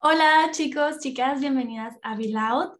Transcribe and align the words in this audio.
Hola 0.00 0.50
chicos, 0.52 1.00
chicas, 1.00 1.40
bienvenidas 1.40 1.96
a 2.02 2.14
Be 2.14 2.28
Loud. 2.28 2.78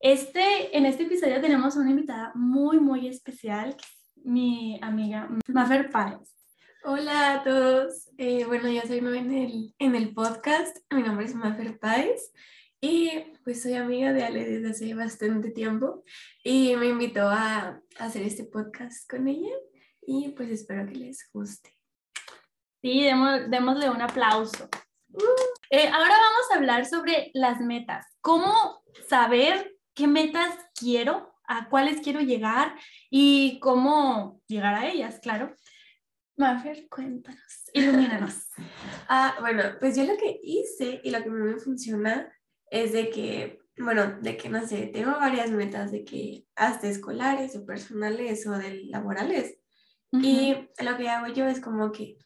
Este, 0.00 0.76
en 0.76 0.84
este 0.84 1.04
episodio 1.04 1.40
tenemos 1.40 1.76
una 1.76 1.90
invitada 1.90 2.30
muy, 2.34 2.78
muy 2.78 3.08
especial, 3.08 3.74
mi 4.16 4.78
amiga 4.82 5.30
Mafer 5.46 5.88
Páez. 5.88 6.36
Hola 6.84 7.32
a 7.32 7.42
todos. 7.42 8.10
Eh, 8.18 8.44
bueno, 8.44 8.70
yo 8.70 8.82
soy 8.82 9.00
nueva 9.00 9.16
en 9.16 9.32
el, 9.32 9.74
en 9.78 9.94
el 9.94 10.12
podcast. 10.12 10.76
Mi 10.90 11.02
nombre 11.02 11.24
es 11.24 11.34
Mafer 11.34 11.78
Páez 11.78 12.32
y 12.82 13.12
pues 13.44 13.62
soy 13.62 13.72
amiga 13.72 14.12
de 14.12 14.24
Ale 14.24 14.44
desde 14.44 14.68
hace 14.68 14.94
bastante 14.94 15.50
tiempo 15.52 16.04
y 16.44 16.76
me 16.76 16.88
invitó 16.88 17.30
a, 17.30 17.80
hacer 17.98 18.24
este 18.24 18.44
podcast 18.44 19.08
con 19.08 19.26
ella 19.26 19.56
y 20.02 20.34
pues 20.36 20.50
espero 20.50 20.86
que 20.86 20.96
les 20.96 21.30
guste. 21.32 21.74
Sí, 22.82 23.04
démosle 23.04 23.88
un 23.88 24.02
aplauso. 24.02 24.68
Eh, 25.70 25.88
ahora 25.88 26.14
vamos 26.14 26.50
a 26.50 26.56
hablar 26.56 26.86
sobre 26.86 27.30
las 27.34 27.60
metas. 27.60 28.06
¿Cómo 28.20 28.82
saber 29.08 29.76
qué 29.94 30.06
metas 30.06 30.54
quiero, 30.74 31.34
a 31.46 31.68
cuáles 31.68 32.00
quiero 32.02 32.20
llegar 32.20 32.74
y 33.10 33.58
cómo 33.60 34.42
llegar 34.46 34.74
a 34.74 34.88
ellas, 34.88 35.18
claro? 35.20 35.54
Mafer, 36.36 36.88
cuéntanos, 36.88 37.70
ilumínanos. 37.72 38.48
ah, 39.08 39.36
bueno, 39.40 39.62
pues 39.80 39.96
yo 39.96 40.04
lo 40.04 40.16
que 40.16 40.38
hice 40.42 41.00
y 41.02 41.10
lo 41.10 41.22
que 41.22 41.30
me 41.30 41.58
funciona 41.58 42.32
es 42.70 42.92
de 42.92 43.10
que, 43.10 43.60
bueno, 43.78 44.18
de 44.20 44.36
que 44.36 44.48
no 44.48 44.66
sé, 44.66 44.86
tengo 44.86 45.12
varias 45.12 45.50
metas 45.50 45.90
de 45.90 46.04
que 46.04 46.46
hasta 46.54 46.86
escolares 46.86 47.56
o 47.56 47.66
personales 47.66 48.46
o 48.46 48.52
de 48.52 48.84
laborales. 48.84 49.58
Y 50.10 50.54
lo 50.82 50.96
que 50.96 51.08
hago 51.10 51.26
yo 51.26 51.46
es 51.46 51.60
como 51.60 51.92
que 51.92 52.16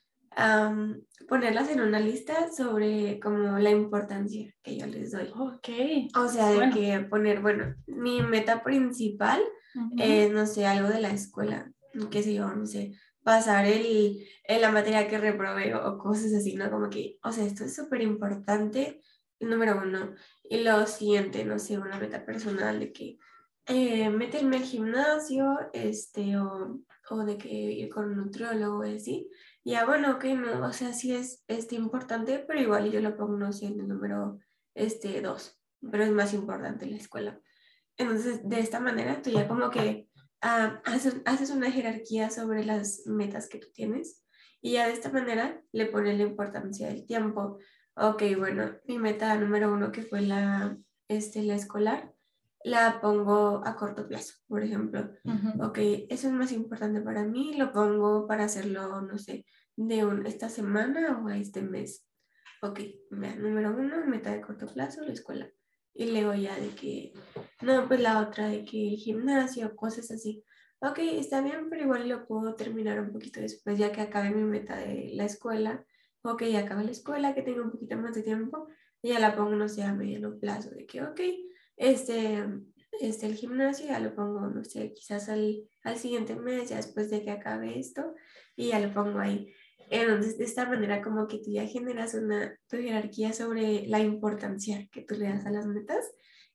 ponerlas 1.28 1.68
en 1.70 1.80
una 1.80 2.00
lista 2.00 2.50
sobre 2.50 3.20
como 3.20 3.58
la 3.58 3.70
importancia 3.70 4.54
que 4.62 4.76
yo 4.76 4.86
les 4.86 5.12
doy. 5.12 5.30
Ok. 5.34 5.68
O 6.16 6.28
sea, 6.28 6.50
de 6.50 6.70
que 6.70 7.00
poner, 7.08 7.40
bueno, 7.40 7.74
mi 7.86 8.22
meta 8.22 8.62
principal 8.62 9.40
es, 9.98 10.30
no 10.30 10.46
sé, 10.46 10.66
algo 10.66 10.88
de 10.88 11.00
la 11.00 11.10
escuela, 11.10 11.72
qué 12.10 12.22
sé 12.22 12.34
yo, 12.34 12.48
no 12.54 12.66
sé, 12.66 12.92
pasar 13.22 13.66
el, 13.66 14.18
la 14.48 14.70
materia 14.70 15.08
que 15.08 15.18
reprobé 15.18 15.74
o, 15.74 15.98
cosas 15.98 16.32
así, 16.34 16.54
¿no? 16.54 16.70
Como 16.70 16.90
que, 16.90 17.18
o 17.22 17.32
sea, 17.32 17.44
esto 17.44 17.64
es 17.64 17.74
súper 17.74 18.02
importante, 18.02 19.00
número 19.40 19.80
uno. 19.82 20.14
Y 20.44 20.58
lo 20.58 20.86
siguiente, 20.86 21.44
no 21.44 21.58
sé, 21.58 21.78
una 21.78 21.98
meta 21.98 22.24
personal 22.24 22.78
de 22.78 22.92
que 22.92 23.18
eh, 23.66 24.10
meterme 24.10 24.56
al 24.56 24.64
gimnasio, 24.64 25.58
este, 25.72 26.36
o, 26.36 26.80
o 27.10 27.24
de 27.24 27.38
que 27.38 27.48
ir 27.48 27.88
con 27.88 28.10
un 28.10 28.16
nutriólogo 28.16 28.84
y 28.84 28.96
así. 28.96 29.28
Ya, 29.64 29.84
bueno, 29.86 30.12
ok, 30.12 30.24
no, 30.24 30.66
o 30.66 30.72
sea, 30.72 30.92
sí 30.92 31.14
es 31.14 31.44
este, 31.46 31.76
importante, 31.76 32.44
pero 32.46 32.60
igual 32.60 32.90
yo 32.90 33.00
lo 33.00 33.16
pongo, 33.16 33.36
no 33.36 33.50
en 33.50 33.80
el 33.80 33.88
número 33.88 34.40
este, 34.74 35.20
dos, 35.20 35.60
pero 35.80 36.02
es 36.02 36.10
más 36.10 36.34
importante 36.34 36.86
la 36.86 36.96
escuela. 36.96 37.40
Entonces, 37.96 38.40
de 38.48 38.58
esta 38.58 38.80
manera, 38.80 39.22
tú 39.22 39.30
ya 39.30 39.46
como 39.46 39.70
que 39.70 40.08
ah, 40.40 40.82
haces, 40.84 41.50
una 41.50 41.70
jerarquía 41.70 42.30
sobre 42.30 42.64
las 42.64 43.02
metas 43.06 43.48
que 43.48 43.58
tú 43.58 43.68
tienes 43.72 44.24
y 44.60 44.72
ya 44.72 44.86
de 44.86 44.94
esta 44.94 45.10
manera 45.10 45.62
le 45.72 45.86
pones 45.86 46.16
la 46.16 46.24
importancia 46.24 46.88
del 46.88 47.06
tiempo. 47.06 47.58
Ok, 47.94 48.22
bueno, 48.36 48.78
mi 48.86 48.98
meta 48.98 49.34
número 49.36 49.72
uno, 49.72 49.92
que 49.92 50.02
fue 50.02 50.22
la, 50.22 50.76
este, 51.08 51.42
la 51.42 51.54
escolar, 51.54 52.12
la 52.64 53.00
pongo 53.00 53.62
a 53.64 53.76
corto 53.76 54.06
plazo, 54.06 54.34
por 54.46 54.62
ejemplo. 54.62 55.10
Ok, 55.60 55.78
eso 56.08 56.28
es 56.28 56.32
más 56.32 56.52
importante 56.52 57.00
para 57.00 57.24
mí, 57.24 57.54
lo 57.56 57.72
pongo 57.72 58.26
para 58.26 58.44
hacerlo, 58.44 59.00
no 59.00 59.18
sé, 59.18 59.44
de 59.76 60.04
un, 60.04 60.26
esta 60.26 60.48
semana 60.48 61.22
o 61.24 61.28
este 61.30 61.62
mes. 61.62 62.06
Ok, 62.62 62.80
número 63.10 63.76
uno, 63.76 64.06
meta 64.06 64.30
de 64.30 64.40
corto 64.40 64.66
plazo, 64.66 65.02
la 65.02 65.12
escuela. 65.12 65.50
Y 65.94 66.10
luego 66.10 66.34
ya 66.34 66.56
de 66.56 66.68
que, 66.68 67.12
no, 67.60 67.86
pues 67.88 68.00
la 68.00 68.20
otra 68.20 68.48
de 68.48 68.64
que 68.64 68.90
el 68.90 68.96
gimnasio, 68.96 69.74
cosas 69.76 70.10
así. 70.10 70.44
Ok, 70.80 70.98
está 70.98 71.40
bien, 71.40 71.68
pero 71.68 71.82
igual 71.82 72.08
lo 72.08 72.26
puedo 72.26 72.54
terminar 72.54 73.00
un 73.00 73.12
poquito 73.12 73.40
después, 73.40 73.78
ya 73.78 73.92
que 73.92 74.00
acabe 74.00 74.30
mi 74.30 74.44
meta 74.44 74.76
de 74.76 75.10
la 75.14 75.24
escuela. 75.24 75.84
Ok, 76.22 76.44
ya 76.44 76.60
acaba 76.60 76.82
la 76.82 76.92
escuela, 76.92 77.34
que 77.34 77.42
tengo 77.42 77.62
un 77.62 77.72
poquito 77.72 77.96
más 77.96 78.14
de 78.14 78.22
tiempo, 78.22 78.68
y 79.02 79.08
ya 79.10 79.18
la 79.18 79.34
pongo, 79.34 79.56
no 79.56 79.68
sé, 79.68 79.82
a 79.82 79.92
mediano 79.92 80.38
plazo, 80.38 80.70
de 80.70 80.86
que, 80.86 81.02
ok, 81.02 81.20
este, 81.82 82.44
este, 83.00 83.26
el 83.26 83.34
gimnasio 83.34 83.86
ya 83.86 83.98
lo 83.98 84.14
pongo, 84.14 84.40
no 84.48 84.64
sé, 84.64 84.92
quizás 84.94 85.28
al, 85.28 85.68
al 85.82 85.98
siguiente 85.98 86.36
mes, 86.36 86.70
ya 86.70 86.76
después 86.76 87.10
de 87.10 87.22
que 87.22 87.30
acabe 87.30 87.78
esto, 87.78 88.14
y 88.56 88.68
ya 88.68 88.80
lo 88.80 88.92
pongo 88.92 89.18
ahí. 89.18 89.52
Entonces, 89.90 90.38
de 90.38 90.44
esta 90.44 90.66
manera, 90.66 91.02
como 91.02 91.26
que 91.26 91.38
tú 91.38 91.50
ya 91.50 91.66
generas 91.66 92.14
una 92.14 92.56
tu 92.68 92.76
jerarquía 92.76 93.32
sobre 93.32 93.86
la 93.88 93.98
importancia 93.98 94.88
que 94.90 95.02
tú 95.02 95.16
le 95.16 95.28
das 95.28 95.44
a 95.44 95.50
las 95.50 95.66
metas, 95.66 96.10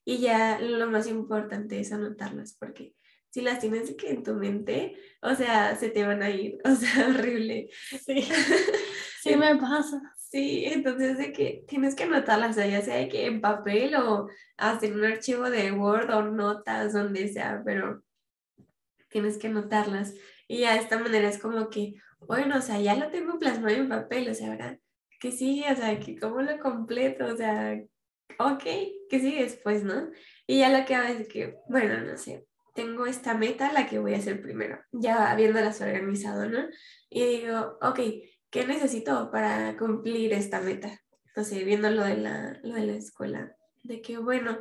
y 0.05 0.19
ya 0.19 0.59
lo 0.59 0.89
más 0.89 1.07
importante 1.07 1.79
es 1.79 1.91
anotarlas, 1.91 2.55
porque 2.57 2.95
si 3.29 3.41
las 3.41 3.59
tienes 3.59 3.93
que 3.95 4.09
en 4.09 4.23
tu 4.23 4.33
mente, 4.33 4.95
o 5.21 5.35
sea, 5.35 5.75
se 5.75 5.89
te 5.89 6.05
van 6.05 6.23
a 6.23 6.29
ir, 6.29 6.57
o 6.65 6.73
sea, 6.73 7.09
horrible. 7.09 7.69
Sí, 8.05 8.27
me 9.37 9.55
pasa. 9.55 10.01
Sí, 10.17 10.65
entonces 10.65 11.17
de 11.17 11.31
que 11.31 11.63
tienes 11.67 11.95
que 11.95 12.03
anotarlas, 12.03 12.57
ya 12.57 12.81
sea 12.81 12.97
de 12.97 13.07
que 13.07 13.25
en 13.25 13.39
papel 13.39 13.95
o 13.95 14.27
hasta 14.57 14.85
en 14.85 14.95
un 14.95 15.05
archivo 15.05 15.49
de 15.49 15.71
Word 15.71 16.09
o 16.11 16.23
notas, 16.23 16.93
donde 16.93 17.29
sea, 17.29 17.61
pero 17.63 18.03
tienes 19.09 19.37
que 19.37 19.47
anotarlas. 19.47 20.13
Y 20.47 20.59
ya 20.59 20.73
de 20.73 20.79
esta 20.79 20.99
manera 20.99 21.29
es 21.29 21.37
como 21.39 21.69
que, 21.69 21.95
bueno, 22.19 22.57
o 22.57 22.61
sea, 22.61 22.79
ya 22.79 22.95
lo 22.95 23.09
tengo 23.09 23.39
plasmado 23.39 23.75
en 23.75 23.89
papel, 23.89 24.29
o 24.29 24.33
sea, 24.33 24.49
¿verdad? 24.49 24.79
Que 25.19 25.31
sí, 25.31 25.63
o 25.71 25.75
sea, 25.75 25.99
que 25.99 26.17
cómo 26.19 26.41
lo 26.41 26.59
completo, 26.59 27.25
o 27.25 27.37
sea, 27.37 27.79
ok, 28.39 28.63
que 29.09 29.19
sí 29.19 29.35
después, 29.35 29.83
¿no? 29.83 30.09
Y 30.45 30.59
ya 30.59 30.77
lo 30.77 30.85
que 30.85 30.95
hago 30.95 31.07
es 31.07 31.27
que, 31.27 31.57
bueno, 31.69 32.01
no 32.01 32.17
sé, 32.17 32.45
tengo 32.73 33.05
esta 33.05 33.33
meta, 33.33 33.71
la 33.73 33.87
que 33.87 33.99
voy 33.99 34.13
a 34.13 34.17
hacer 34.17 34.41
primero, 34.41 34.79
ya 34.91 35.31
habiéndolas 35.31 35.81
organizado, 35.81 36.47
¿no? 36.47 36.59
Y 37.09 37.25
digo, 37.25 37.77
ok, 37.81 37.99
¿qué 38.49 38.65
necesito 38.65 39.29
para 39.31 39.77
cumplir 39.77 40.33
esta 40.33 40.61
meta? 40.61 41.01
Entonces, 41.27 41.65
viendo 41.65 41.89
lo 41.89 42.03
de 42.03 42.17
la, 42.17 42.59
lo 42.63 42.75
de 42.75 42.85
la 42.85 42.93
escuela, 42.93 43.55
de 43.83 44.01
que, 44.01 44.17
bueno, 44.17 44.57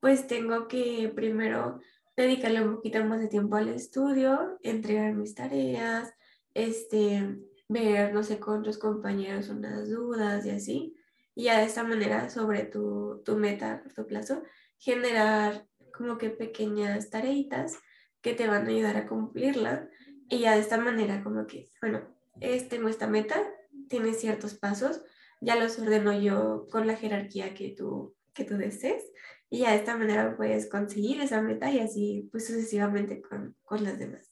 pues 0.00 0.26
tengo 0.26 0.68
que 0.68 1.12
primero 1.14 1.80
dedicarle 2.16 2.62
un 2.62 2.76
poquito 2.76 3.04
más 3.04 3.20
de 3.20 3.28
tiempo 3.28 3.56
al 3.56 3.68
estudio, 3.68 4.58
entregar 4.62 5.14
mis 5.14 5.34
tareas, 5.34 6.12
este, 6.54 7.38
ver, 7.68 8.12
no 8.12 8.22
sé, 8.22 8.38
con 8.38 8.60
otros 8.60 8.78
compañeros 8.78 9.48
unas 9.48 9.88
dudas 9.88 10.44
y 10.46 10.50
así. 10.50 10.96
Y 11.34 11.44
ya 11.44 11.58
de 11.58 11.64
esta 11.64 11.84
manera, 11.84 12.28
sobre 12.30 12.64
tu, 12.64 13.22
tu 13.24 13.36
meta 13.36 13.72
a 13.72 13.82
corto 13.82 14.06
plazo, 14.06 14.42
generar 14.78 15.66
como 15.96 16.18
que 16.18 16.30
pequeñas 16.30 17.10
tareitas 17.10 17.78
que 18.20 18.34
te 18.34 18.48
van 18.48 18.66
a 18.66 18.70
ayudar 18.70 18.96
a 18.96 19.06
cumplirla. 19.06 19.88
Y 20.28 20.40
ya 20.40 20.54
de 20.54 20.60
esta 20.60 20.78
manera, 20.78 21.22
como 21.22 21.46
que, 21.46 21.68
bueno, 21.80 22.02
es, 22.40 22.68
tengo 22.68 22.88
esta 22.88 23.06
meta, 23.06 23.42
tiene 23.88 24.14
ciertos 24.14 24.54
pasos, 24.54 25.02
ya 25.40 25.56
los 25.56 25.78
ordeno 25.78 26.18
yo 26.18 26.66
con 26.70 26.86
la 26.86 26.96
jerarquía 26.96 27.54
que 27.54 27.74
tú, 27.76 28.14
que 28.34 28.44
tú 28.44 28.56
desees 28.56 29.04
y 29.48 29.60
ya 29.60 29.70
de 29.70 29.76
esta 29.76 29.96
manera 29.96 30.36
puedes 30.36 30.68
conseguir 30.68 31.20
esa 31.20 31.42
meta 31.42 31.70
y 31.70 31.80
así 31.80 32.28
pues 32.30 32.46
sucesivamente 32.46 33.20
con, 33.20 33.56
con 33.62 33.82
las 33.84 33.98
demás. 33.98 34.30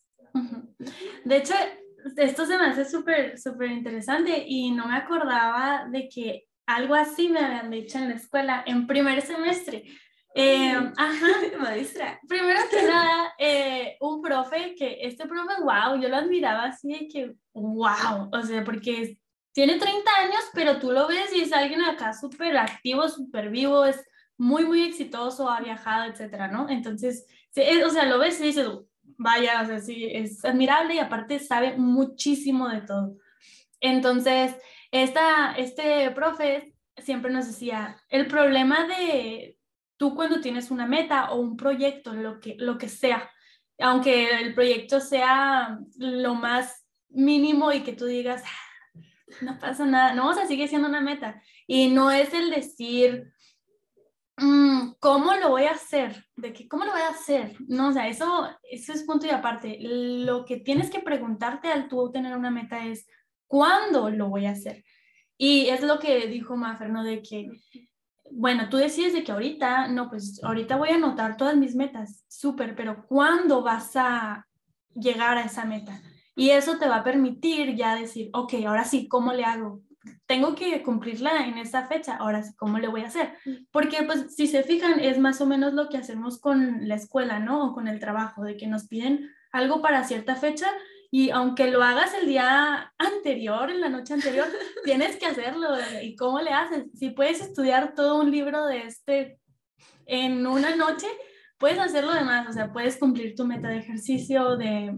De 1.25 1.37
hecho, 1.37 1.55
esto 2.17 2.47
se 2.47 2.57
me 2.57 2.67
hace 2.67 2.85
súper, 2.85 3.39
súper 3.39 3.71
interesante 3.71 4.45
y 4.47 4.71
no 4.71 4.87
me 4.87 4.97
acordaba 4.97 5.87
de 5.91 6.09
que 6.09 6.45
algo 6.67 6.95
así 6.95 7.29
me 7.29 7.41
habían 7.41 7.71
dicho 7.71 7.99
en 7.99 8.11
la 8.11 8.15
escuela 8.15 8.63
en 8.67 8.87
primer 8.87 9.23
semestre. 9.23 9.85
Eh, 10.35 10.73
ajá, 10.97 11.27
maestra. 11.59 12.21
Primero 12.29 12.61
que 12.71 12.83
nada, 12.83 13.33
eh, 13.39 13.97
un 14.01 14.21
profe 14.21 14.75
que 14.77 14.99
este 15.01 15.27
profe, 15.27 15.55
wow, 15.63 16.01
yo 16.01 16.09
lo 16.09 16.17
admiraba 16.17 16.67
así 16.67 16.93
de 16.93 17.09
que, 17.09 17.35
wow, 17.61 18.31
o 18.33 18.43
sea, 18.43 18.65
porque 18.65 19.19
tiene 19.53 19.79
30 19.79 20.11
años, 20.19 20.45
pero 20.55 20.79
tú 20.79 20.93
lo 20.93 21.09
ves 21.09 21.35
y 21.35 21.41
es 21.41 21.53
alguien 21.53 21.83
acá 21.83 22.13
súper 22.13 22.57
activo, 22.57 23.09
súper 23.09 23.51
vivo, 23.51 23.85
es 23.85 24.05
muy, 24.37 24.65
muy 24.65 24.83
exitoso, 24.83 25.51
ha 25.51 25.61
viajado, 25.61 26.05
etcétera, 26.11 26.49
¿no? 26.49 26.69
Entonces, 26.69 27.27
o 27.85 27.91
sea, 27.91 28.07
lo 28.07 28.19
ves 28.19 28.41
y 28.41 28.45
dices, 28.45 28.69
vaya, 29.17 29.63
o 29.63 29.67
sea, 29.67 29.81
sí, 29.81 30.09
es 30.13 30.45
admirable 30.45 30.95
y 30.95 30.99
aparte 30.99 31.39
sabe 31.41 31.77
muchísimo 31.77 32.69
de 32.69 32.83
todo. 32.83 33.17
Entonces, 33.81 34.55
esta, 34.91 35.55
este 35.57 36.11
profe 36.13 36.75
siempre 36.97 37.33
nos 37.33 37.47
decía, 37.47 37.97
el 38.09 38.27
problema 38.27 38.87
de 38.87 39.57
tú 39.97 40.15
cuando 40.15 40.41
tienes 40.41 40.71
una 40.71 40.87
meta 40.87 41.33
o 41.33 41.41
un 41.41 41.57
proyecto, 41.57 42.15
lo 42.15 42.39
que, 42.41 42.55
lo 42.59 42.79
que 42.79 42.89
sea, 42.89 43.29
aunque 43.81 44.31
el 44.41 44.55
proyecto 44.55 45.01
sea 45.01 45.79
lo 45.97 46.35
más 46.35 46.78
mínimo 47.11 47.73
y 47.73 47.83
que 47.83 47.93
tú 47.93 48.07
digas, 48.07 48.43
ah, 48.45 49.01
no 49.41 49.59
pasa 49.59 49.87
nada, 49.87 50.15
no, 50.15 50.31
o 50.31 50.35
sea, 50.35 50.47
sigue 50.47 50.69
siendo 50.69 50.89
una 50.89 51.01
meta. 51.01 51.43
Y 51.67 51.89
no 51.89 52.11
es 52.11 52.33
el 52.35 52.51
decir, 52.51 53.33
mm, 54.37 54.93
¿cómo 55.01 55.35
lo 55.35 55.51
voy 55.51 55.65
a 55.65 55.73
hacer? 55.73 56.27
¿De 56.37 56.53
qué, 56.53 56.69
¿Cómo 56.69 56.85
lo 56.85 56.93
voy 56.93 57.03
a 57.03 57.11
hacer? 57.11 57.57
No, 57.69 57.89
o 57.89 57.93
sea, 57.93 58.09
eso, 58.09 58.49
eso 58.71 58.93
es 58.93 59.03
punto 59.05 59.27
y 59.27 59.31
aparte. 59.31 59.79
Lo 59.81 60.45
que 60.45 60.59
tienes 60.59 60.91
que 60.91 61.01
preguntarte 61.01 61.69
al 61.69 61.89
tú 61.89 62.11
tener 62.11 62.37
una 62.37 62.51
meta 62.51 62.87
es, 62.87 63.07
¿cuándo 63.47 64.11
lo 64.11 64.29
voy 64.29 64.47
a 64.47 64.53
hacer? 64.53 64.85
Y 65.37 65.69
es 65.69 65.83
lo 65.83 65.99
que 65.99 66.27
dijo 66.27 66.57
Mafer, 66.57 66.91
¿no? 66.91 67.05
De 67.05 67.23
que 67.23 67.49
bueno, 68.31 68.69
tú 68.69 68.77
decides 68.77 69.13
de 69.13 69.25
que 69.25 69.33
ahorita, 69.33 69.89
no, 69.89 70.09
pues 70.09 70.43
ahorita 70.43 70.77
voy 70.77 70.91
a 70.91 70.97
anotar 70.97 71.37
todas 71.37 71.57
mis 71.57 71.75
metas, 71.75 72.25
súper, 72.29 72.75
pero 72.75 73.07
¿cuándo 73.07 73.63
vas 73.63 73.93
a 73.97 74.47
llegar 74.95 75.39
a 75.39 75.45
esa 75.45 75.65
meta? 75.65 76.01
Y 76.39 76.51
eso 76.51 76.79
te 76.79 76.87
va 76.87 76.99
a 76.99 77.03
permitir 77.03 77.75
ya 77.75 77.97
decir, 77.97 78.31
ok, 78.33 78.55
ahora 78.65 78.85
sí, 78.85 79.09
¿cómo 79.09 79.33
le 79.33 79.45
hago? 79.45 79.83
Tengo 80.27 80.55
que 80.55 80.85
cumplirla 80.85 81.45
en 81.49 81.59
esa 81.59 81.89
fecha, 81.89 82.15
ahora 82.15 82.45
sí, 82.45 82.55
¿cómo 82.55 82.79
le 82.79 82.87
voy 82.87 83.01
a 83.01 83.09
hacer? 83.09 83.33
Porque 83.73 84.05
pues 84.05 84.37
si 84.37 84.47
se 84.47 84.63
fijan, 84.63 85.01
es 85.01 85.19
más 85.19 85.41
o 85.41 85.47
menos 85.47 85.73
lo 85.73 85.89
que 85.89 85.97
hacemos 85.97 86.41
con 86.41 86.87
la 86.87 86.95
escuela, 86.95 87.41
¿no? 87.41 87.67
O 87.67 87.75
con 87.75 87.89
el 87.89 87.99
trabajo, 87.99 88.45
de 88.45 88.57
que 88.57 88.69
nos 88.69 88.87
piden 88.87 89.29
algo 89.51 89.83
para 89.83 90.05
cierta 90.05 90.37
fecha 90.37 90.69
y 91.11 91.31
aunque 91.31 91.73
lo 91.73 91.83
hagas 91.83 92.15
el 92.15 92.29
día 92.29 92.93
anterior, 92.99 93.69
en 93.73 93.81
la 93.81 93.89
noche 93.89 94.15
anterior, 94.15 94.47
tienes 94.85 95.17
que 95.17 95.27
hacerlo. 95.27 95.71
¿Y 96.01 96.15
cómo 96.15 96.41
le 96.41 96.53
haces? 96.53 96.85
Si 96.95 97.11
puedes 97.11 97.41
estudiar 97.41 97.97
todo 97.97 98.21
un 98.21 98.31
libro 98.31 98.65
de 98.67 98.83
este 98.83 99.41
en 100.07 100.47
una 100.47 100.77
noche, 100.77 101.09
puedes 101.59 101.81
hacerlo 101.81 102.13
demás. 102.13 102.47
O 102.49 102.53
sea, 102.53 102.73
puedes 102.73 102.97
cumplir 102.97 103.35
tu 103.35 103.45
meta 103.45 103.69
de 103.69 103.79
ejercicio, 103.79 104.57
de, 104.57 104.97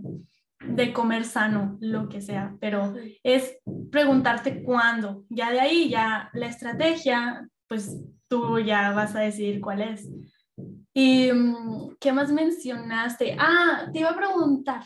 de 0.65 0.93
comer 0.93 1.25
sano, 1.25 1.79
lo 1.81 2.09
que 2.09 2.21
sea. 2.21 2.55
Pero 2.61 2.95
es 3.23 3.59
preguntarte 3.91 4.63
cuándo. 4.63 5.25
Ya 5.29 5.51
de 5.51 5.61
ahí, 5.61 5.89
ya 5.89 6.31
la 6.33 6.47
estrategia, 6.47 7.49
pues 7.67 7.97
tú 8.29 8.59
ya 8.59 8.93
vas 8.93 9.15
a 9.15 9.21
decidir 9.21 9.61
cuál 9.61 9.83
es. 9.83 10.09
¿Y 10.93 11.33
mm, 11.33 11.97
qué 11.99 12.13
más 12.13 12.31
mencionaste? 12.31 13.37
Ah, 13.39 13.89
te 13.93 14.01
iba 14.01 14.11
a 14.11 14.17
preguntar. 14.17 14.83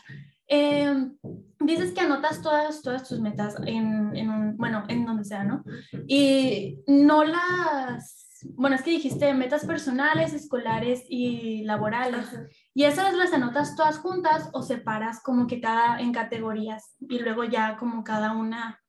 Em, 0.46 1.16
dices 1.58 1.92
que 1.92 2.00
anotas 2.00 2.42
todas, 2.42 2.82
todas 2.82 3.08
tus 3.08 3.18
metas 3.20 3.56
en, 3.66 4.14
en, 4.14 4.30
un, 4.30 4.56
bueno, 4.56 4.84
en 4.88 5.06
donde 5.06 5.24
sea, 5.24 5.42
¿no? 5.44 5.64
Y 6.06 6.78
no 6.86 7.24
las, 7.24 8.40
bueno, 8.50 8.76
es 8.76 8.82
que 8.82 8.90
dijiste 8.90 9.32
metas 9.32 9.64
personales, 9.64 10.34
escolares 10.34 11.04
y 11.08 11.64
laborales. 11.64 12.26
¿Y 12.74 12.84
esas 12.84 13.14
las 13.14 13.32
anotas 13.32 13.76
todas 13.76 13.98
juntas 13.98 14.50
o 14.52 14.62
separas 14.62 15.22
como 15.22 15.46
que 15.46 15.60
cada 15.60 16.00
en 16.00 16.12
categorías 16.12 16.96
y 17.00 17.20
luego 17.20 17.44
ya 17.44 17.76
como 17.76 18.02
cada 18.02 18.32
una 18.32 18.80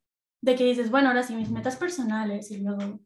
de 0.41 0.55
que 0.55 0.63
dices, 0.63 0.89
bueno, 0.89 1.09
ahora 1.09 1.23
sí, 1.23 1.35
mis 1.35 1.51
metas 1.51 1.75
personales 1.75 2.49
y 2.51 2.57
luego... 2.61 2.99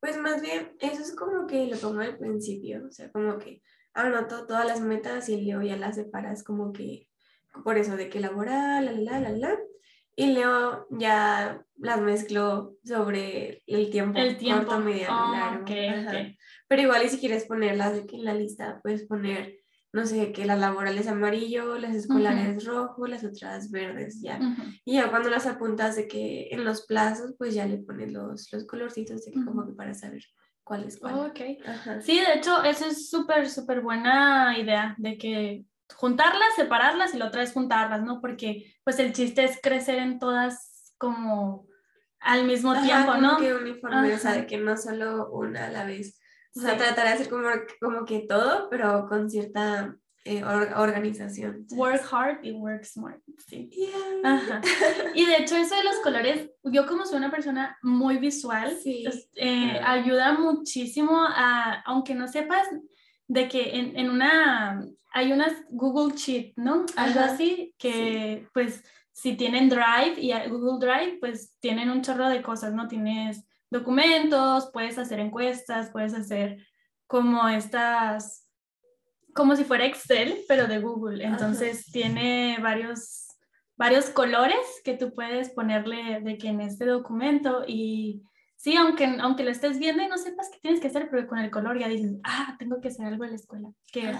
Pues 0.00 0.16
más 0.18 0.40
bien, 0.40 0.72
eso 0.80 1.02
es 1.02 1.14
como 1.14 1.46
que 1.46 1.66
lo 1.66 1.76
pongo 1.76 2.00
al 2.00 2.16
principio, 2.18 2.86
o 2.88 2.90
sea, 2.90 3.10
como 3.12 3.38
que 3.38 3.62
anoto 3.94 4.46
todas 4.46 4.66
las 4.66 4.80
metas 4.80 5.28
y 5.28 5.40
luego 5.42 5.62
ya 5.62 5.76
las 5.76 5.96
separas 5.96 6.42
como 6.42 6.72
que 6.72 7.08
por 7.64 7.76
eso 7.76 7.96
de 7.96 8.08
que 8.08 8.20
laboral, 8.20 8.84
la, 8.86 8.92
la, 8.92 9.20
la, 9.20 9.30
la, 9.30 9.58
y 10.16 10.32
luego 10.34 10.86
ya 10.90 11.64
las 11.76 12.00
mezclo 12.00 12.76
sobre 12.84 13.62
el 13.66 13.90
tiempo, 13.90 14.18
el 14.18 14.36
tiempo. 14.36 14.66
corto, 14.66 14.80
mediano, 14.84 15.28
Oh, 15.28 15.32
largo. 15.32 15.62
ok, 15.62 15.70
ajá. 15.70 16.10
ok. 16.10 16.26
Pero 16.68 16.82
igual 16.82 17.02
y 17.04 17.08
si 17.08 17.18
quieres 17.18 17.44
ponerlas 17.44 18.00
en 18.12 18.24
la 18.24 18.34
lista 18.34 18.80
puedes 18.82 19.06
poner, 19.06 19.59
no 19.92 20.06
sé, 20.06 20.32
que 20.32 20.44
las 20.44 20.58
laborales 20.58 21.08
amarillo, 21.08 21.76
las 21.78 21.94
escolares 21.96 22.64
rojo, 22.64 23.06
las 23.06 23.24
otras 23.24 23.70
verdes, 23.70 24.20
ya. 24.20 24.36
Ujú. 24.38 24.62
Y 24.84 24.94
ya 24.94 25.10
cuando 25.10 25.30
las 25.30 25.46
apuntas 25.46 25.96
de 25.96 26.06
que 26.06 26.48
en 26.52 26.64
los 26.64 26.86
plazos, 26.86 27.34
pues 27.36 27.54
ya 27.54 27.66
le 27.66 27.78
pones 27.78 28.12
los, 28.12 28.52
los 28.52 28.66
colorcitos 28.66 29.24
de 29.24 29.32
que 29.32 29.44
como 29.44 29.62
Ujú. 29.62 29.70
que 29.70 29.74
para 29.74 29.94
saber 29.94 30.22
cuál 30.62 30.84
es 30.84 30.98
cuál. 30.98 31.14
Ok. 31.30 31.40
Ajá. 31.66 32.00
Sí, 32.00 32.20
de 32.20 32.34
hecho, 32.34 32.62
eso 32.62 32.86
es 32.86 33.10
súper, 33.10 33.48
súper 33.48 33.80
buena 33.80 34.56
idea 34.56 34.94
de 34.98 35.18
que 35.18 35.64
juntarlas, 35.96 36.54
separarlas 36.54 37.14
y 37.14 37.18
la 37.18 37.26
otra 37.26 37.42
es 37.42 37.52
juntarlas, 37.52 38.02
¿no? 38.02 38.20
Porque 38.20 38.72
pues 38.84 38.98
el 39.00 39.12
chiste 39.12 39.44
es 39.44 39.58
crecer 39.60 39.98
en 39.98 40.20
todas 40.20 40.94
como 40.98 41.66
al 42.20 42.44
mismo 42.46 42.72
Ajá, 42.72 42.82
tiempo, 42.82 43.12
como 43.12 43.22
¿no? 43.22 43.38
que 43.38 43.54
uniforme, 43.54 44.14
o 44.14 44.18
sea, 44.18 44.34
de 44.34 44.46
que 44.46 44.58
no 44.58 44.76
solo 44.76 45.30
una 45.30 45.66
a 45.66 45.70
la 45.70 45.84
vez. 45.84 46.20
O 46.56 46.60
sea, 46.60 46.72
Sí. 46.72 46.78
tratar 46.78 47.06
de 47.06 47.12
hacer 47.14 47.28
como, 47.28 47.48
como 47.80 48.04
que 48.04 48.20
todo, 48.28 48.68
pero 48.70 49.06
con 49.08 49.30
cierta 49.30 49.94
eh, 50.24 50.44
or- 50.44 50.72
organización. 50.76 51.64
¿sabes? 51.66 51.78
Work 51.78 52.02
hard 52.12 52.44
y 52.44 52.52
work 52.52 52.84
smart, 52.84 53.20
sí. 53.46 53.70
Yeah. 53.70 54.34
Ajá. 54.34 54.60
Y 55.14 55.24
de 55.24 55.36
hecho 55.38 55.56
eso 55.56 55.74
de 55.76 55.84
los 55.84 55.96
colores, 56.02 56.50
yo 56.64 56.86
como 56.86 57.06
soy 57.06 57.16
una 57.16 57.30
persona 57.30 57.78
muy 57.82 58.18
visual, 58.18 58.76
Sí. 58.82 59.06
eh, 59.36 59.78
Ajá. 59.80 59.92
ayuda 59.92 60.32
muchísimo 60.38 61.22
a, 61.24 61.80
aunque 61.86 62.14
no 62.14 62.28
sepas 62.28 62.68
de 63.28 63.48
que 63.48 63.78
en, 63.78 63.96
en 63.96 64.10
una, 64.10 64.84
hay 65.12 65.32
unas 65.32 65.52
Google 65.70 66.14
Sheet, 66.14 66.52
¿no? 66.56 66.84
Algo 66.96 67.20
Ajá, 67.20 67.32
así, 67.32 67.74
que 67.78 68.46
pues 68.52 68.84
si 69.12 69.36
tienen 69.36 69.68
Drive 69.70 70.16
y 70.20 70.32
Google 70.50 70.86
Drive, 70.86 71.16
pues 71.20 71.56
tienen 71.60 71.88
un 71.90 72.02
chorro 72.02 72.28
de 72.28 72.42
cosas, 72.42 72.74
¿no? 72.74 72.88
Tienes 72.88 73.46
documentos, 73.70 74.70
puedes 74.72 74.98
hacer 74.98 75.20
encuestas, 75.20 75.90
puedes 75.90 76.14
hacer 76.14 76.66
como 77.06 77.48
estas, 77.48 78.48
como 79.34 79.56
si 79.56 79.64
fuera 79.64 79.86
Excel, 79.86 80.38
pero 80.48 80.66
de 80.66 80.78
Google. 80.80 81.24
Ajá. 81.24 81.34
Entonces 81.34 81.86
tiene 81.90 82.58
varios, 82.60 83.28
varios 83.76 84.10
colores 84.10 84.58
que 84.84 84.94
tú 84.96 85.14
puedes 85.14 85.50
ponerle 85.50 86.20
de 86.20 86.36
que 86.38 86.48
en 86.48 86.60
este 86.60 86.84
documento 86.84 87.64
y 87.66 88.22
sí, 88.56 88.76
aunque, 88.76 89.06
aunque 89.20 89.42
lo 89.42 89.50
estés 89.50 89.78
viendo 89.78 90.02
y 90.02 90.08
no 90.08 90.18
sepas 90.18 90.50
qué 90.52 90.58
tienes 90.60 90.80
que 90.80 90.88
hacer, 90.88 91.08
pero 91.10 91.26
con 91.26 91.38
el 91.38 91.50
color 91.50 91.78
ya 91.78 91.88
dices, 91.88 92.18
ah, 92.24 92.56
tengo 92.58 92.80
que 92.80 92.88
hacer 92.88 93.06
algo 93.06 93.24
en 93.24 93.30
la 93.30 93.36
escuela. 93.36 93.70
¿Qué. 93.90 94.12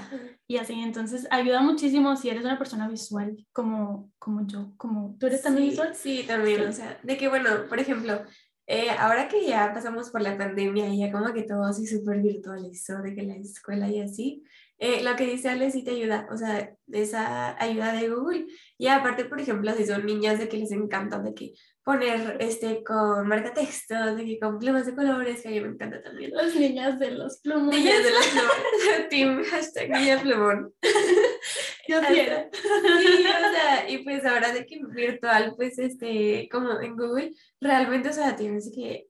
Y 0.49 0.57
así, 0.57 0.73
entonces 0.81 1.29
ayuda 1.31 1.61
muchísimo 1.61 2.17
si 2.17 2.31
eres 2.31 2.45
una 2.45 2.59
persona 2.59 2.89
visual 2.89 3.37
como, 3.53 4.11
como 4.19 4.47
yo, 4.47 4.73
como 4.79 5.17
tú 5.19 5.27
eres 5.27 5.43
también 5.43 5.67
Sí, 5.67 5.71
visual. 5.73 5.95
Sí, 5.95 6.25
también, 6.27 6.61
Sí. 6.63 6.67
o 6.69 6.73
sea, 6.73 6.99
de 7.03 7.17
que 7.19 7.29
bueno, 7.29 7.51
por 7.69 7.79
ejemplo, 7.79 8.23
eh, 8.73 8.89
ahora 8.97 9.27
que 9.27 9.45
ya 9.45 9.75
pasamos 9.75 10.11
por 10.11 10.23
la 10.23 10.39
pandemia 10.39 10.87
y 10.87 11.01
ya 11.01 11.11
como 11.11 11.33
que 11.33 11.43
todo 11.43 11.65
así 11.65 11.89
súper 11.89 12.23
virtualizó, 12.23 13.03
de 13.03 13.17
que 13.17 13.23
la 13.23 13.35
escuela 13.35 13.89
y 13.89 14.01
así, 14.01 14.45
eh, 14.79 15.03
lo 15.03 15.17
que 15.17 15.27
dice 15.27 15.49
Ale 15.49 15.73
sí 15.73 15.83
te 15.83 15.91
ayuda, 15.91 16.29
o 16.31 16.37
sea, 16.37 16.73
esa 16.93 17.61
ayuda 17.61 17.93
de 17.93 18.09
Google. 18.09 18.47
Y 18.79 18.87
aparte, 18.87 19.25
por 19.25 19.41
ejemplo, 19.41 19.75
si 19.75 19.87
son 19.87 20.07
niñas 20.07 20.39
de 20.39 20.49
que 20.49 20.57
les 20.57 20.71
encanta 20.71 21.19
de 21.19 21.35
que 21.35 21.53
poner 21.83 22.37
este 22.39 22.85
con 22.85 23.27
marca 23.27 23.53
texto, 23.53 24.15
de 24.15 24.25
que 24.25 24.39
con 24.39 24.61
plumas 24.61 24.87
de 24.87 24.95
colores, 24.95 25.43
que 25.43 25.49
a 25.49 25.51
mí 25.51 25.61
me 25.61 25.69
encanta 25.71 26.01
también. 26.01 26.31
Las 26.33 26.55
niñas 26.55 26.97
de 27.01 27.11
los 27.11 27.41
plumones. 27.41 27.77
Niñas 27.77 28.05
de 28.05 28.11
los 28.13 28.27
plumones, 28.29 29.09
team, 29.11 29.45
hashtag 29.51 29.91
niña 29.91 30.21
plumón. 30.23 30.73
Yo 31.91 31.97
Hasta- 31.97 32.09
quiero. 32.13 32.37
Sí, 32.53 33.25
o 33.27 33.51
sea, 33.53 33.91
y 33.91 33.99
pues 34.05 34.25
ahora 34.25 34.53
de 34.53 34.65
que 34.67 34.81
virtual, 34.89 35.55
pues 35.57 35.79
este, 35.79 36.49
como 36.51 36.81
en 36.81 36.97
Google, 36.97 37.33
realmente, 37.61 38.09
o 38.11 38.13
sea, 38.13 38.37
tienes 38.37 38.71
que 38.75 39.09